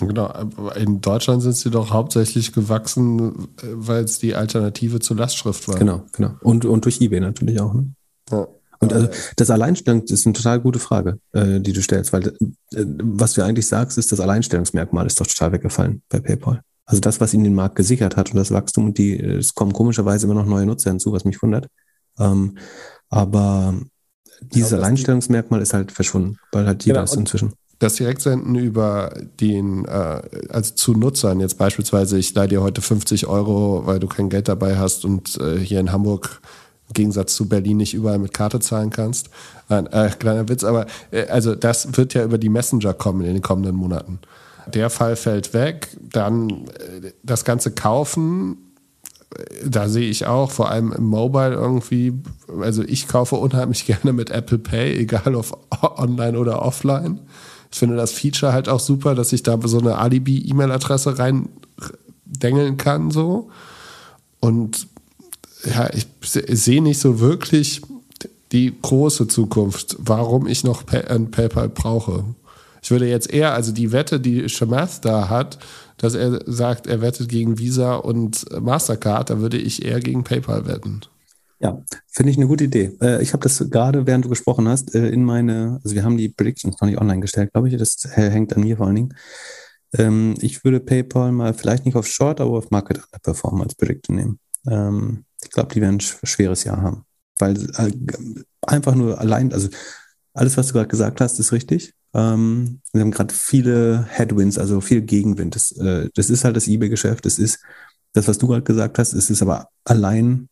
[0.00, 0.32] Genau,
[0.74, 5.78] in Deutschland sind sie doch hauptsächlich gewachsen, weil es die Alternative zur Lastschrift war.
[5.78, 6.32] Genau, genau.
[6.40, 7.74] Und, und durch eBay natürlich auch.
[7.74, 7.94] Ne?
[8.30, 8.48] Ja.
[8.80, 12.32] Und also das Alleinstellung ist eine total gute Frage, äh, die du stellst, weil äh,
[12.72, 16.60] was du eigentlich sagst, ist, das Alleinstellungsmerkmal ist doch total weggefallen bei PayPal.
[16.86, 19.72] Also das, was ihnen den Markt gesichert hat und das Wachstum und die, es kommen
[19.72, 21.68] komischerweise immer noch neue Nutzer hinzu, was mich wundert.
[22.18, 22.58] Ähm,
[23.08, 23.74] aber
[24.40, 27.54] dieses glaube, Alleinstellungsmerkmal ist halt verschwunden, weil halt jeder genau, ist inzwischen.
[27.84, 29.12] Das Direktsenden über
[29.42, 34.06] den, äh, also zu Nutzern, jetzt beispielsweise, ich leihe dir heute 50 Euro, weil du
[34.06, 36.40] kein Geld dabei hast und äh, hier in Hamburg
[36.88, 39.28] im Gegensatz zu Berlin nicht überall mit Karte zahlen kannst.
[39.68, 43.42] Äh, kleiner Witz, aber äh, also das wird ja über die Messenger kommen in den
[43.42, 44.18] kommenden Monaten.
[44.72, 45.94] Der Fall fällt weg.
[46.00, 48.56] Dann äh, das ganze Kaufen,
[49.36, 52.14] äh, da sehe ich auch, vor allem im Mobile irgendwie,
[52.62, 55.58] also ich kaufe unheimlich gerne mit Apple Pay, egal ob
[55.98, 57.20] online oder offline.
[57.74, 61.48] Ich finde das Feature halt auch super, dass ich da so eine Alibi-E-Mail-Adresse rein
[62.24, 63.50] dengeln kann, so.
[64.38, 64.86] Und
[65.64, 67.82] ja, ich sehe nicht so wirklich
[68.52, 72.24] die große Zukunft, warum ich noch ein PayPal brauche.
[72.80, 75.58] Ich würde jetzt eher, also die Wette, die Shamath da hat,
[75.96, 80.68] dass er sagt, er wettet gegen Visa und Mastercard, da würde ich eher gegen PayPal
[80.68, 81.00] wetten.
[81.60, 82.96] Ja, finde ich eine gute Idee.
[83.00, 86.16] Äh, ich habe das gerade, während du gesprochen hast, äh, in meine, also wir haben
[86.16, 87.76] die Predictions noch nicht online gestellt, glaube ich.
[87.76, 89.14] Das hängt an mir vor allen Dingen.
[89.96, 94.16] Ähm, ich würde PayPal mal vielleicht nicht auf Short, aber auf Market Underperform als Prediction
[94.16, 94.40] nehmen.
[94.68, 97.04] Ähm, ich glaube, die werden ein schweres Jahr haben.
[97.38, 97.92] Weil äh,
[98.62, 99.68] einfach nur allein, also
[100.34, 101.94] alles, was du gerade gesagt hast, ist richtig.
[102.12, 105.54] Ähm, wir haben gerade viele Headwinds, also viel Gegenwind.
[105.54, 107.24] Das, äh, das ist halt das eBay-Geschäft.
[107.24, 107.60] Das ist
[108.12, 109.12] das, was du gerade gesagt hast.
[109.12, 110.48] Es ist aber allein,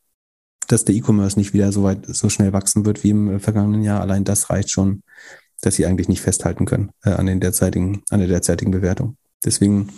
[0.72, 4.00] dass der E-Commerce nicht wieder so weit, so schnell wachsen wird wie im vergangenen Jahr.
[4.00, 5.02] Allein das reicht schon,
[5.60, 9.18] dass sie eigentlich nicht festhalten können äh, an den derzeitigen, an der derzeitigen Bewertung.
[9.44, 9.92] Deswegen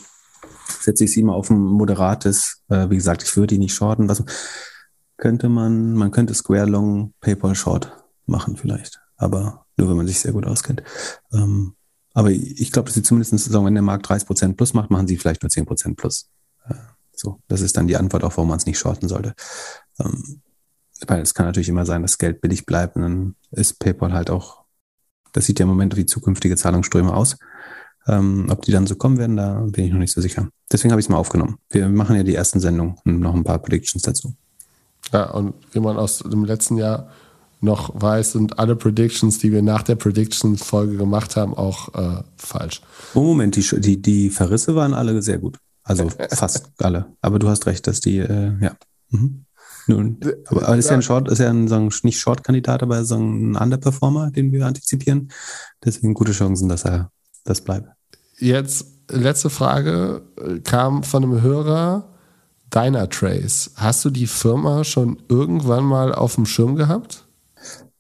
[0.80, 4.08] setze ich sie immer auf ein moderates, äh, wie gesagt, ich würde die nicht shorten.
[4.08, 4.24] Was
[5.16, 7.92] könnte man, man könnte Square Long PayPal Short
[8.26, 10.82] machen vielleicht, aber nur wenn man sich sehr gut auskennt.
[11.32, 11.74] Ähm,
[12.14, 15.18] aber ich glaube, dass sie zumindest sagen, wenn der Markt 30% plus macht, machen sie
[15.18, 16.30] vielleicht nur 10% plus.
[16.68, 16.74] Äh,
[17.12, 19.34] so, das ist dann die Antwort auch, warum man es nicht shorten sollte.
[20.00, 20.42] Ähm,
[21.08, 24.30] weil es kann natürlich immer sein, dass Geld billig bleibt und dann ist PayPal halt
[24.30, 24.64] auch,
[25.32, 27.36] das sieht ja im Moment wie zukünftige Zahlungsströme aus.
[28.06, 30.48] Ähm, ob die dann so kommen werden, da bin ich noch nicht so sicher.
[30.70, 31.56] Deswegen habe ich es mal aufgenommen.
[31.70, 34.34] Wir machen ja die ersten Sendungen und noch ein paar Predictions dazu.
[35.12, 37.08] Ja, und wie man aus dem letzten Jahr
[37.60, 42.82] noch weiß, sind alle Predictions, die wir nach der Predictions-Folge gemacht haben, auch äh, falsch.
[43.14, 45.58] Oh, Moment, die, die, die Verrisse waren alle sehr gut.
[45.82, 47.06] Also fast alle.
[47.20, 48.76] Aber du hast recht, dass die, äh, ja.
[49.10, 49.44] Mhm.
[49.86, 53.16] Nun, aber, aber ist ja ein Short, ist ja ein, sagen, nicht Short-Kandidat, aber so
[53.16, 55.30] ein Underperformer, den wir antizipieren.
[55.84, 57.10] Deswegen gute Chancen, dass er
[57.44, 57.88] das bleibt.
[58.38, 62.10] Jetzt letzte Frage äh, kam von einem Hörer.
[62.74, 63.70] Dynatrace.
[63.76, 67.28] Hast du die Firma schon irgendwann mal auf dem Schirm gehabt?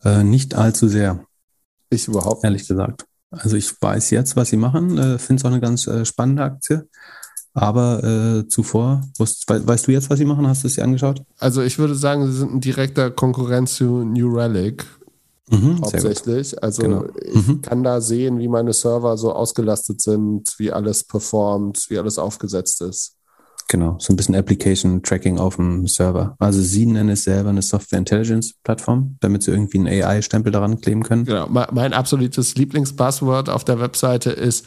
[0.02, 1.24] Äh, nicht allzu sehr.
[1.90, 2.42] Ich überhaupt.
[2.42, 3.06] Ehrlich gesagt.
[3.30, 6.42] Also ich weiß jetzt, was sie machen, äh, finde es auch eine ganz äh, spannende
[6.42, 6.88] Aktie.
[7.54, 10.46] Aber äh, zuvor, weißt, weißt, du jetzt, was sie machen?
[10.46, 11.22] Hast du es dir angeschaut?
[11.38, 14.84] Also ich würde sagen, sie sind ein direkter Konkurrent zu New Relic.
[15.48, 16.60] Mhm, hauptsächlich.
[16.62, 17.04] Also genau.
[17.22, 17.62] ich mhm.
[17.62, 22.80] kann da sehen, wie meine Server so ausgelastet sind, wie alles performt, wie alles aufgesetzt
[22.82, 23.16] ist.
[23.68, 26.36] Genau, so ein bisschen Application Tracking auf dem Server.
[26.38, 30.80] Also sie nennen es selber eine Software Intelligence Plattform, damit sie irgendwie einen AI-Stempel daran
[30.80, 31.24] kleben können.
[31.24, 34.66] Genau, mein absolutes Lieblingspasswort auf der Webseite ist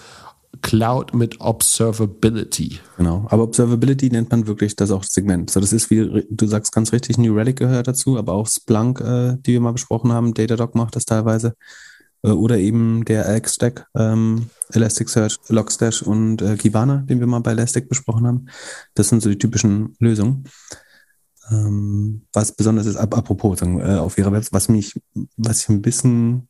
[0.62, 2.80] Cloud mit Observability.
[2.98, 5.50] Genau, aber Observability nennt man wirklich das auch Segment.
[5.50, 9.02] So, das ist wie du sagst ganz richtig, New Relic gehört dazu, aber auch Splunk,
[9.02, 11.54] äh, die wir mal besprochen haben, Datadog macht das teilweise.
[12.24, 17.52] Äh, oder eben der Elk-Stack, ähm, Elasticsearch, Logstash und äh, Kibana, den wir mal bei
[17.52, 18.46] Elastic besprochen haben.
[18.94, 20.46] Das sind so die typischen Lösungen.
[21.50, 25.00] Ähm, was besonders ist, ap apropos, äh, auf ihrer Website, was mich,
[25.38, 26.50] was ich ein bisschen,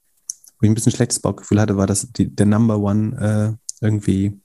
[0.60, 4.40] wo ich ein bisschen schlechtes Bauchgefühl hatte, war, dass die, der Number One äh, irgendwie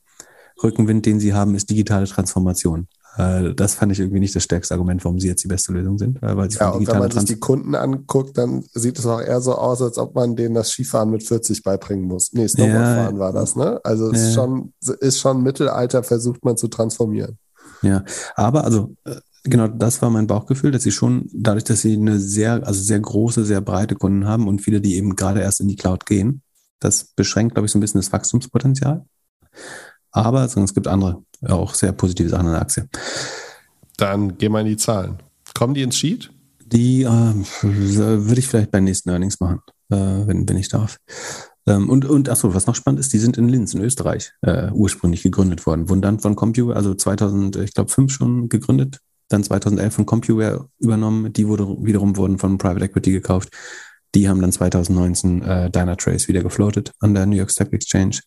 [0.62, 2.88] Rückenwind, den sie haben, ist digitale Transformation.
[3.16, 5.98] Äh, das fand ich irgendwie nicht das stärkste Argument, warum sie jetzt die beste Lösung
[5.98, 6.20] sind.
[6.22, 9.40] Weil sie ja, und wenn man sich die Kunden anguckt, dann sieht es auch eher
[9.40, 12.32] so aus, als ob man denen das Skifahren mit 40 beibringen muss.
[12.32, 13.80] Nee, Snowboardfahren ja, war das, ne?
[13.84, 14.12] Also ja.
[14.12, 17.38] ist, schon, ist schon Mittelalter, versucht man zu transformieren.
[17.82, 18.04] Ja,
[18.36, 22.18] aber also äh, genau das war mein Bauchgefühl, dass sie schon, dadurch, dass sie eine
[22.18, 25.68] sehr, also sehr große, sehr breite Kunden haben und viele, die eben gerade erst in
[25.68, 26.42] die Cloud gehen,
[26.80, 29.04] das beschränkt, glaube ich, so ein bisschen das Wachstumspotenzial.
[30.10, 32.88] Aber es gibt andere, auch sehr positive Sachen an der Aktie.
[33.96, 35.18] Dann gehen wir in die Zahlen.
[35.54, 36.30] Kommen die ins Sheet?
[36.64, 40.98] Die äh, würde ich vielleicht beim nächsten Earnings machen, äh, wenn, wenn ich darf.
[41.66, 44.70] Ähm, und, und achso, was noch spannend ist, die sind in Linz in Österreich äh,
[44.72, 48.98] ursprünglich gegründet worden, wurden dann von CompuWare, also 2000, ich glaube, 5 schon gegründet,
[49.28, 53.50] dann 2011 von CompuWare übernommen, die wurde, wiederum wurden von Private Equity gekauft.
[54.14, 58.20] Die haben dann 2019 äh, Dynatrace wieder gefloatet an der New York Stock Exchange.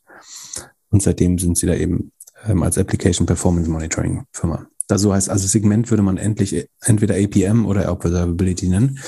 [0.96, 2.14] Und seitdem sind sie da eben
[2.46, 4.66] ähm, als Application Performance Monitoring Firma.
[4.88, 9.00] Da so heißt, also Segment würde man endlich entweder APM oder Observability nennen.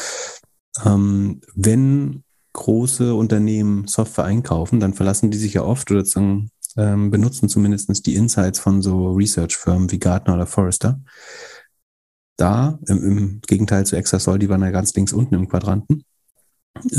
[0.84, 7.10] Ähm, wenn große Unternehmen Software einkaufen, dann verlassen die sich ja oft oder sagen, ähm,
[7.10, 11.00] benutzen zumindest die Insights von so Research-Firmen wie Gartner oder Forrester.
[12.36, 16.04] Da, im, im Gegenteil zu Exasol, die waren ja ganz links unten im Quadranten.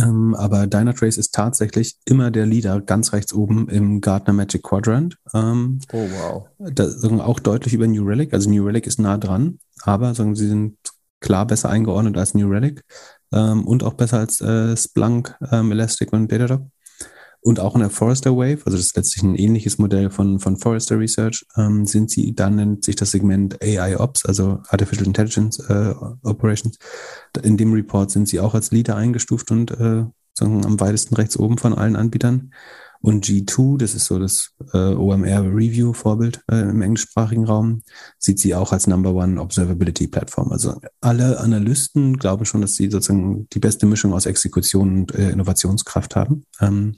[0.03, 5.17] Ähm, aber Dynatrace ist tatsächlich immer der Leader ganz rechts oben im Gartner Magic Quadrant.
[5.35, 6.47] Ähm, oh, wow.
[6.59, 8.33] Da, sagen, auch deutlich über New Relic.
[8.33, 10.77] Also New Relic ist nah dran, aber sagen, sie sind
[11.21, 12.85] klar besser eingeordnet als New Relic
[13.33, 16.63] ähm, und auch besser als äh, Splunk, ähm, Elastic und Datadog.
[17.49, 20.59] Und auch in der Forrester Wave, also das ist letztlich ein ähnliches Modell von, von
[20.59, 25.59] Forrester Research, ähm, sind sie, dann nennt sich das Segment AI Ops, also Artificial Intelligence
[25.61, 25.95] äh,
[26.25, 26.77] Operations.
[27.43, 31.39] In dem Report sind sie auch als Leader eingestuft und äh, sagen, am weitesten rechts
[31.39, 32.53] oben von allen Anbietern.
[33.01, 37.81] Und G2, das ist so das äh, OMR Review Vorbild äh, im englischsprachigen Raum,
[38.19, 40.53] sieht sie auch als Number One Observability Plattform.
[40.53, 45.31] Also alle Analysten glauben schon, dass sie sozusagen die beste Mischung aus Exekution und äh,
[45.31, 46.45] Innovationskraft haben.
[46.61, 46.97] Ähm,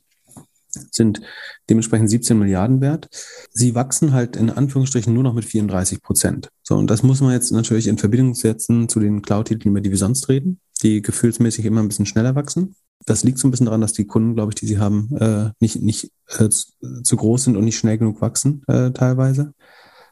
[0.71, 1.21] sind
[1.69, 3.09] dementsprechend 17 Milliarden wert.
[3.53, 6.49] Sie wachsen halt in Anführungsstrichen nur noch mit 34 Prozent.
[6.63, 9.91] So, und das muss man jetzt natürlich in Verbindung setzen zu den Cloud-Titeln, über die
[9.91, 12.75] wir sonst reden, die gefühlsmäßig immer ein bisschen schneller wachsen
[13.07, 15.51] das liegt so ein bisschen daran, dass die Kunden, glaube ich, die sie haben, äh,
[15.59, 19.55] nicht, nicht äh, zu groß sind und nicht schnell genug wachsen, äh, teilweise.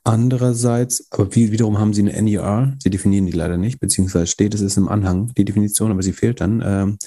[0.04, 4.54] Andererseits, aber wie, wiederum haben sie eine NER, sie definieren die leider nicht, beziehungsweise steht,
[4.54, 6.62] es ist im Anhang, die Definition, aber sie fehlt dann.
[6.64, 6.98] Ähm,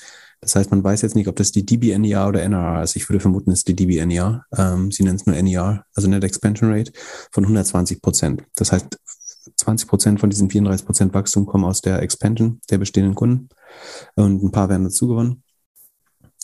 [0.42, 2.96] das heißt, man weiß jetzt nicht, ob das die DB-NER oder NRR ist.
[2.96, 4.44] Ich würde vermuten, es ist die DB-NER.
[4.58, 6.92] Ähm, sie nennen es nur NER, also Net Expansion Rate
[7.32, 8.44] von 120 Prozent.
[8.56, 8.98] Das heißt,
[9.56, 13.50] 20 Prozent von diesen 34 Prozent Wachstum kommen aus der Expansion der bestehenden Kunden
[14.16, 15.44] und ein paar werden dazu gewonnen.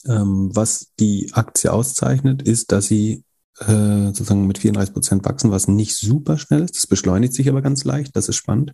[0.05, 3.23] Ähm, was die Aktie auszeichnet, ist, dass sie
[3.59, 6.75] äh, sozusagen mit 34 Prozent wachsen, was nicht super schnell ist.
[6.75, 8.15] Das beschleunigt sich aber ganz leicht.
[8.15, 8.73] Das ist spannend.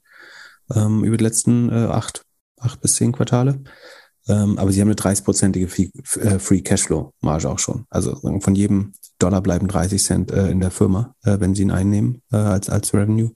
[0.73, 2.25] Ähm, über die letzten äh, acht,
[2.59, 3.61] acht bis zehn Quartale.
[4.27, 5.67] Ähm, aber sie haben eine 30-prozentige
[6.19, 7.85] äh, Free Cashflow Marge auch schon.
[7.89, 11.71] Also von jedem Dollar bleiben 30 Cent äh, in der Firma, äh, wenn sie ihn
[11.71, 13.31] einnehmen äh, als, als Revenue.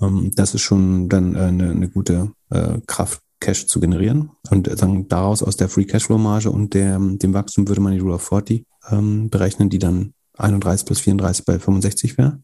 [0.00, 4.30] Ähm, das ist schon dann äh, eine, eine gute äh, Kraft, Cash zu generieren.
[4.50, 7.98] Und sagen, daraus aus der Free Cashflow Marge und der, dem Wachstum würde man die
[7.98, 12.40] Rule of 40 ähm, berechnen, die dann 31 plus 34 bei 65 wäre.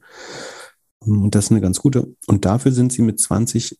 [1.07, 2.15] Ähm, und das ist eine ganz gute.
[2.27, 3.79] Und dafür sind sie mit 20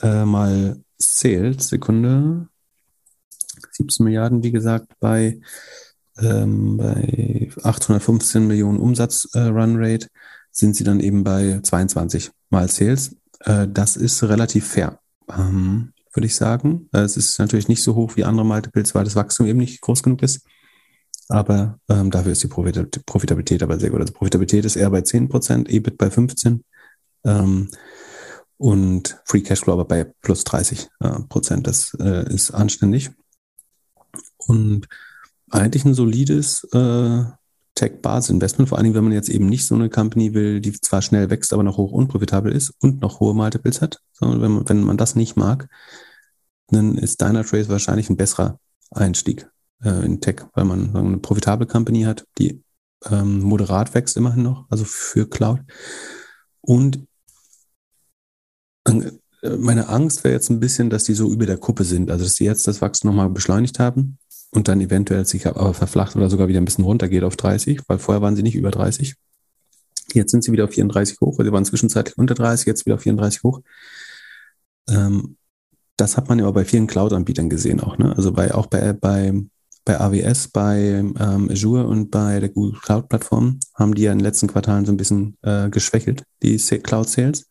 [0.00, 2.48] äh, mal Sales, Sekunde,
[3.70, 5.40] 17 Milliarden, wie gesagt, bei,
[6.18, 9.98] ähm, bei 815 Millionen Umsatz äh,
[10.50, 13.16] sind sie dann eben bei 22 mal Sales.
[13.40, 14.98] Äh, das ist relativ fair.
[15.30, 16.88] Ähm, würde ich sagen.
[16.92, 19.80] Äh, es ist natürlich nicht so hoch wie andere Multiples, weil das Wachstum eben nicht
[19.80, 20.46] groß genug ist.
[21.28, 24.00] Aber ähm, dafür ist die Profitabilität aber sehr gut.
[24.00, 26.60] Also Profitabilität ist eher bei 10%, EBIT bei 15%
[27.24, 27.70] ähm,
[28.58, 31.66] und Free Cashflow aber bei plus 30 äh, Prozent.
[31.66, 33.10] Das äh, ist anständig.
[34.52, 34.86] Und
[35.50, 37.24] eigentlich ein solides äh,
[37.74, 41.30] Tech-Basis-Investment, vor Dingen, wenn man jetzt eben nicht so eine Company will, die zwar schnell
[41.30, 44.82] wächst, aber noch hoch unprofitabel ist und noch hohe Multiples hat, sondern wenn man, wenn
[44.82, 45.70] man das nicht mag,
[46.68, 48.58] dann ist Dynatrace wahrscheinlich ein besserer
[48.90, 49.48] Einstieg
[49.82, 52.62] äh, in Tech, weil man eine profitable Company hat, die
[53.10, 55.60] ähm, moderat wächst immerhin noch, also für Cloud.
[56.60, 57.06] Und
[58.86, 59.12] äh,
[59.42, 62.34] meine Angst wäre jetzt ein bisschen, dass die so über der Kuppe sind, also dass
[62.34, 64.18] die jetzt das Wachstum nochmal beschleunigt haben
[64.52, 67.98] und dann eventuell sich aber verflacht oder sogar wieder ein bisschen runtergeht auf 30, weil
[67.98, 69.16] vorher waren sie nicht über 30.
[70.12, 72.96] Jetzt sind sie wieder auf 34 hoch, weil sie waren zwischenzeitlich unter 30, jetzt wieder
[72.96, 73.62] auf 34 hoch.
[74.88, 75.36] Ähm,
[75.96, 78.14] das hat man ja auch bei vielen Cloud-Anbietern gesehen auch, ne?
[78.16, 79.32] Also bei, auch bei, bei,
[79.84, 84.24] bei AWS, bei ähm, Azure und bei der Google Cloud-Plattform haben die ja in den
[84.24, 87.48] letzten Quartalen so ein bisschen äh, geschwächelt, die Cloud-Sales.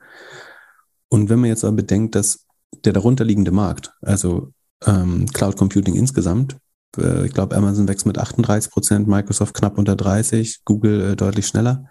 [1.11, 2.45] Und wenn man jetzt aber bedenkt, dass
[2.85, 4.53] der darunterliegende Markt, also
[4.85, 6.55] ähm, Cloud Computing insgesamt,
[6.97, 11.47] äh, ich glaube, Amazon wächst mit 38 Prozent, Microsoft knapp unter 30, Google äh, deutlich
[11.47, 11.85] schneller,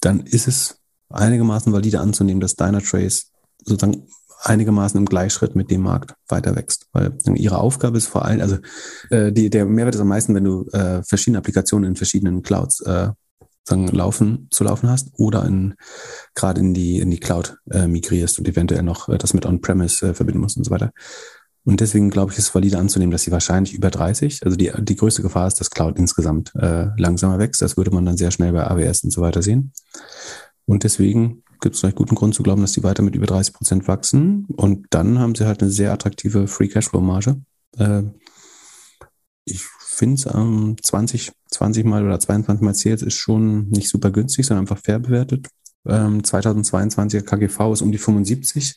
[0.00, 0.80] dann ist es
[1.10, 3.30] einigermaßen valide anzunehmen, dass Dynatrace
[3.64, 4.08] sozusagen
[4.42, 6.88] einigermaßen im Gleichschritt mit dem Markt weiter wächst.
[6.92, 8.58] Weil ihre Aufgabe ist vor allem, also
[9.10, 12.80] äh, die, der Mehrwert ist am meisten, wenn du äh, verschiedene Applikationen in verschiedenen Clouds
[12.80, 13.10] äh,
[13.64, 15.74] sagen, laufen, zu laufen hast oder in,
[16.34, 20.08] gerade in die, in die Cloud äh, migrierst und eventuell noch äh, das mit On-Premise
[20.08, 20.92] äh, verbinden musst und so weiter.
[21.64, 24.96] Und deswegen glaube ich, ist valide anzunehmen, dass sie wahrscheinlich über 30, also die, die
[24.96, 27.60] größte Gefahr ist, dass Cloud insgesamt äh, langsamer wächst.
[27.60, 29.72] Das würde man dann sehr schnell bei AWS und so weiter sehen.
[30.64, 33.54] Und deswegen gibt es vielleicht guten Grund zu glauben, dass die weiter mit über 30
[33.54, 34.46] Prozent wachsen.
[34.56, 37.36] Und dann haben sie halt eine sehr attraktive Free Cashflow Marge.
[37.76, 38.04] Äh,
[39.44, 44.10] ich finde es ähm, 20, 20 mal oder 22 mal Sales ist schon nicht super
[44.10, 45.48] günstig, sondern einfach fair bewertet.
[45.86, 48.76] Ähm, 2022er KGV ist um die 75.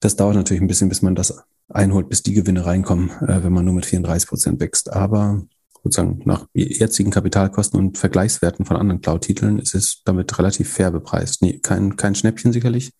[0.00, 3.52] Das dauert natürlich ein bisschen, bis man das einholt, bis die Gewinne reinkommen, äh, wenn
[3.52, 4.92] man nur mit 34 Prozent wächst.
[4.92, 5.42] Aber
[5.84, 11.42] sozusagen nach jetzigen Kapitalkosten und Vergleichswerten von anderen Cloud-Titeln ist es damit relativ fair bepreist.
[11.42, 12.92] Nee, kein, kein Schnäppchen sicherlich.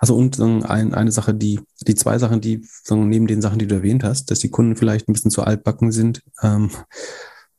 [0.00, 3.74] Also und ein, eine Sache, die, die zwei Sachen, die neben den Sachen, die du
[3.74, 6.70] erwähnt hast, dass die Kunden vielleicht ein bisschen zu altbacken sind ähm,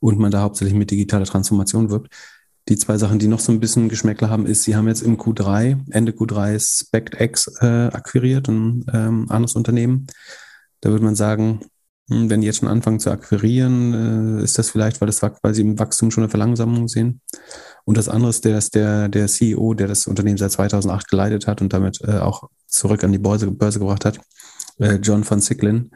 [0.00, 2.12] und man da hauptsächlich mit digitaler Transformation wirbt,
[2.68, 5.18] die zwei Sachen, die noch so ein bisschen Geschmäckler haben, ist, sie haben jetzt im
[5.18, 10.06] Q3, Ende Q3 SpectX äh, akquiriert, ein ähm, anderes Unternehmen.
[10.80, 11.60] Da würde man sagen,
[12.08, 15.62] wenn die jetzt schon anfangen zu akquirieren, äh, ist das vielleicht, weil, das, weil sie
[15.62, 17.20] im Wachstum schon eine Verlangsamung sehen.
[17.84, 21.62] Und das andere ist, der, der, der CEO, der das Unternehmen seit 2008 geleitet hat
[21.62, 24.20] und damit äh, auch zurück an die Börse, Börse gebracht hat,
[24.78, 25.90] äh, John van Sicklin,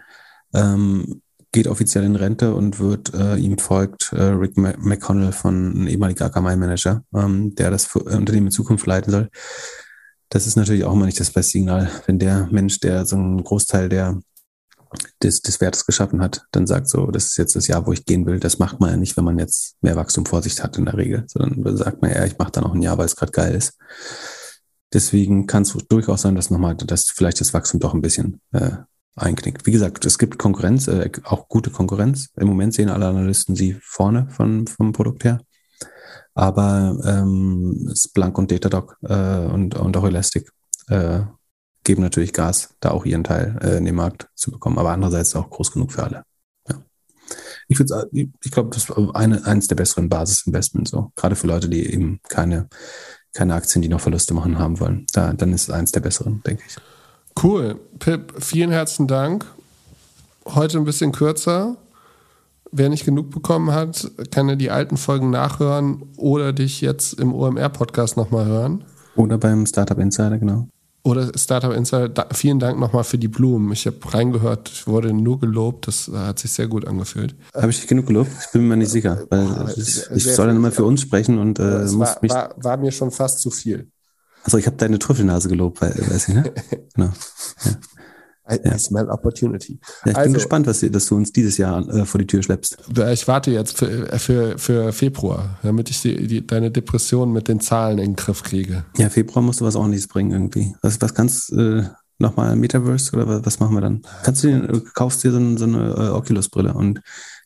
[0.55, 1.21] ähm,
[1.53, 7.71] geht offiziell in Rente und wird ihm folgt Rick McConnell von ehemaliger Akamai-Manager, ähm, der
[7.71, 9.31] das Unternehmen in Zukunft leiten soll.
[10.29, 13.43] Das ist natürlich auch immer nicht das beste Signal, wenn der Mensch, der so einen
[13.43, 14.21] Großteil der
[15.23, 18.05] des, des Wertes geschaffen hat, dann sagt so, das ist jetzt das Jahr, wo ich
[18.05, 18.41] gehen will.
[18.41, 20.97] Das macht man ja nicht, wenn man jetzt mehr Wachstum vor sich hat in der
[20.97, 23.55] Regel, sondern sagt man ja, ich mache da noch ein Jahr, weil es gerade geil
[23.55, 23.77] ist.
[24.93, 28.71] Deswegen kann es durchaus sein, dass nochmal, dass vielleicht das Wachstum doch ein bisschen äh,
[29.17, 29.67] einknickt.
[29.67, 32.31] Wie gesagt, es gibt Konkurrenz, äh, auch gute Konkurrenz.
[32.37, 35.41] Im Moment sehen alle Analysten sie vorne von, vom Produkt her.
[36.35, 40.51] Aber ähm, Splunk und Datadog äh, und, und auch Elastic
[40.89, 41.21] äh,
[41.89, 44.79] geben natürlich Gas, da auch ihren Teil äh, in den Markt zu bekommen.
[44.79, 46.23] Aber andererseits auch groß genug für alle.
[46.69, 46.77] Ja.
[47.67, 51.13] Ich, ich glaube, das ist eine, eines der besseren Basisinvestments, so.
[51.17, 52.69] Gerade für Leute, die eben keine,
[53.33, 55.07] keine Aktien, die noch Verluste machen, haben wollen.
[55.15, 56.77] Da, dann ist es eines der besseren, denke ich.
[57.43, 57.81] Cool.
[57.99, 59.47] Pip, vielen herzlichen Dank.
[60.45, 61.77] Heute ein bisschen kürzer.
[62.71, 67.33] Wer nicht genug bekommen hat, kann ja die alten Folgen nachhören oder dich jetzt im
[67.33, 68.85] OMR-Podcast nochmal hören.
[69.17, 70.69] Oder beim Startup Insider, genau.
[71.05, 72.09] Oder Startup Insider.
[72.09, 73.73] Da, vielen Dank nochmal für die Blumen.
[73.73, 75.87] Ich habe reingehört, wurde nur gelobt.
[75.87, 77.35] Das hat sich sehr gut angefühlt.
[77.55, 78.31] Habe ich dich genug gelobt?
[78.41, 79.27] Ich bin mir nicht sicher.
[79.31, 82.33] Weil Boah, ich, ich soll dann immer für uns sprechen und äh, muss war, mich.
[82.33, 83.91] War, war mir schon fast zu viel.
[84.43, 86.53] Also ich habe deine Trüffelnase gelobt, weiß ich, ne?
[86.95, 87.13] genau.
[87.65, 87.73] Ja.
[88.51, 88.75] I, ja.
[88.75, 89.79] I smell opportunity.
[90.05, 92.43] Ja, ich also, bin gespannt, was, dass du uns dieses Jahr äh, vor die Tür
[92.43, 92.79] schleppst.
[93.13, 97.61] Ich warte jetzt für, für, für Februar, damit ich die, die, deine Depression mit den
[97.61, 98.85] Zahlen in den Griff kriege.
[98.97, 100.75] Ja, Februar musst du was ordentliches bringen irgendwie.
[100.83, 101.85] Was, was kannst äh,
[102.19, 104.03] nochmal Metaverse oder was machen wir dann?
[104.23, 107.01] Kannst du dir, kaufst dir so, eine, so eine äh, Oculus-Brille und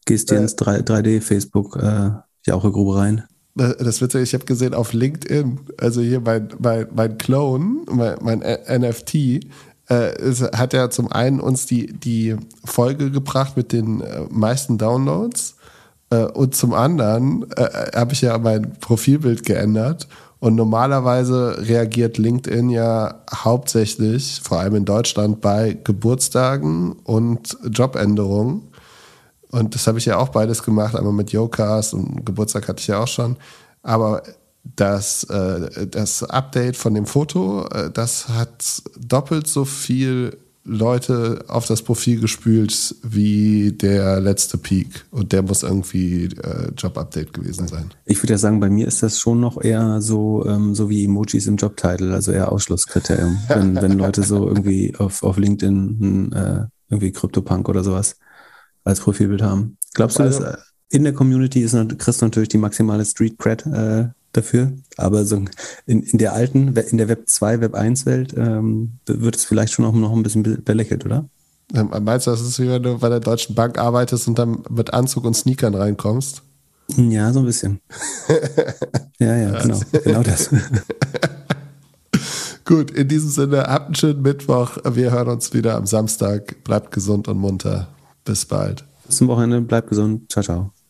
[0.05, 2.11] gehst dir äh, ins 3, 3D-Facebook äh,
[2.47, 3.25] die Grube rein?
[3.55, 8.39] das wird ich habe gesehen auf LinkedIn, also hier mein, mein, mein Clone, mein, mein
[8.41, 9.45] NFT,
[9.89, 14.79] äh, es hat ja zum einen uns die, die Folge gebracht mit den äh, meisten
[14.79, 15.57] Downloads
[16.11, 20.09] äh, und zum anderen äh, habe ich ja mein Profilbild geändert
[20.43, 28.63] und normalerweise reagiert LinkedIn ja hauptsächlich, vor allem in Deutschland, bei Geburtstagen und Jobänderungen.
[29.53, 32.89] Und das habe ich ja auch beides gemacht, einmal mit Yocast und Geburtstag hatte ich
[32.89, 33.37] ja auch schon.
[33.85, 34.25] Aber
[34.65, 41.67] das, äh, das Update von dem Foto, äh, das hat doppelt so viel Leute auf
[41.67, 45.05] das Profil gespült wie der letzte Peak.
[45.11, 47.91] Und der muss irgendwie äh, Job-Update gewesen sein.
[48.05, 51.05] Ich würde ja sagen, bei mir ist das schon noch eher so, ähm, so wie
[51.05, 53.39] Emojis im Jobtitel, also eher Ausschlusskriterium.
[53.49, 58.17] wenn, wenn Leute so irgendwie auf, auf LinkedIn äh, irgendwie CryptoPunk oder sowas
[58.85, 59.79] als Profilbild haben.
[59.95, 60.59] Glaubst du, also, dass
[60.91, 65.45] in der Community ist, kriegst du natürlich die maximale Street Cred äh, dafür, aber so
[65.87, 69.73] in, in der alten, in der Web 2, Web 1 Welt ähm, wird es vielleicht
[69.73, 71.29] schon auch noch ein bisschen belächelt, oder?
[71.73, 74.93] Meinst du, das ist wie wenn du bei der Deutschen Bank arbeitest und dann mit
[74.93, 76.43] Anzug und Sneakern reinkommst?
[76.97, 77.81] Ja, so ein bisschen.
[79.19, 80.51] ja, ja, genau, genau das.
[82.65, 84.77] Gut, in diesem Sinne, habt einen schönen Mittwoch.
[84.85, 86.63] Wir hören uns wieder am Samstag.
[86.65, 87.89] Bleibt gesund und munter.
[88.25, 88.85] Bis bald.
[89.07, 89.63] Bis zum Wochenende.
[89.63, 90.31] Bleibt gesund.
[90.31, 90.82] Ciao, ciao.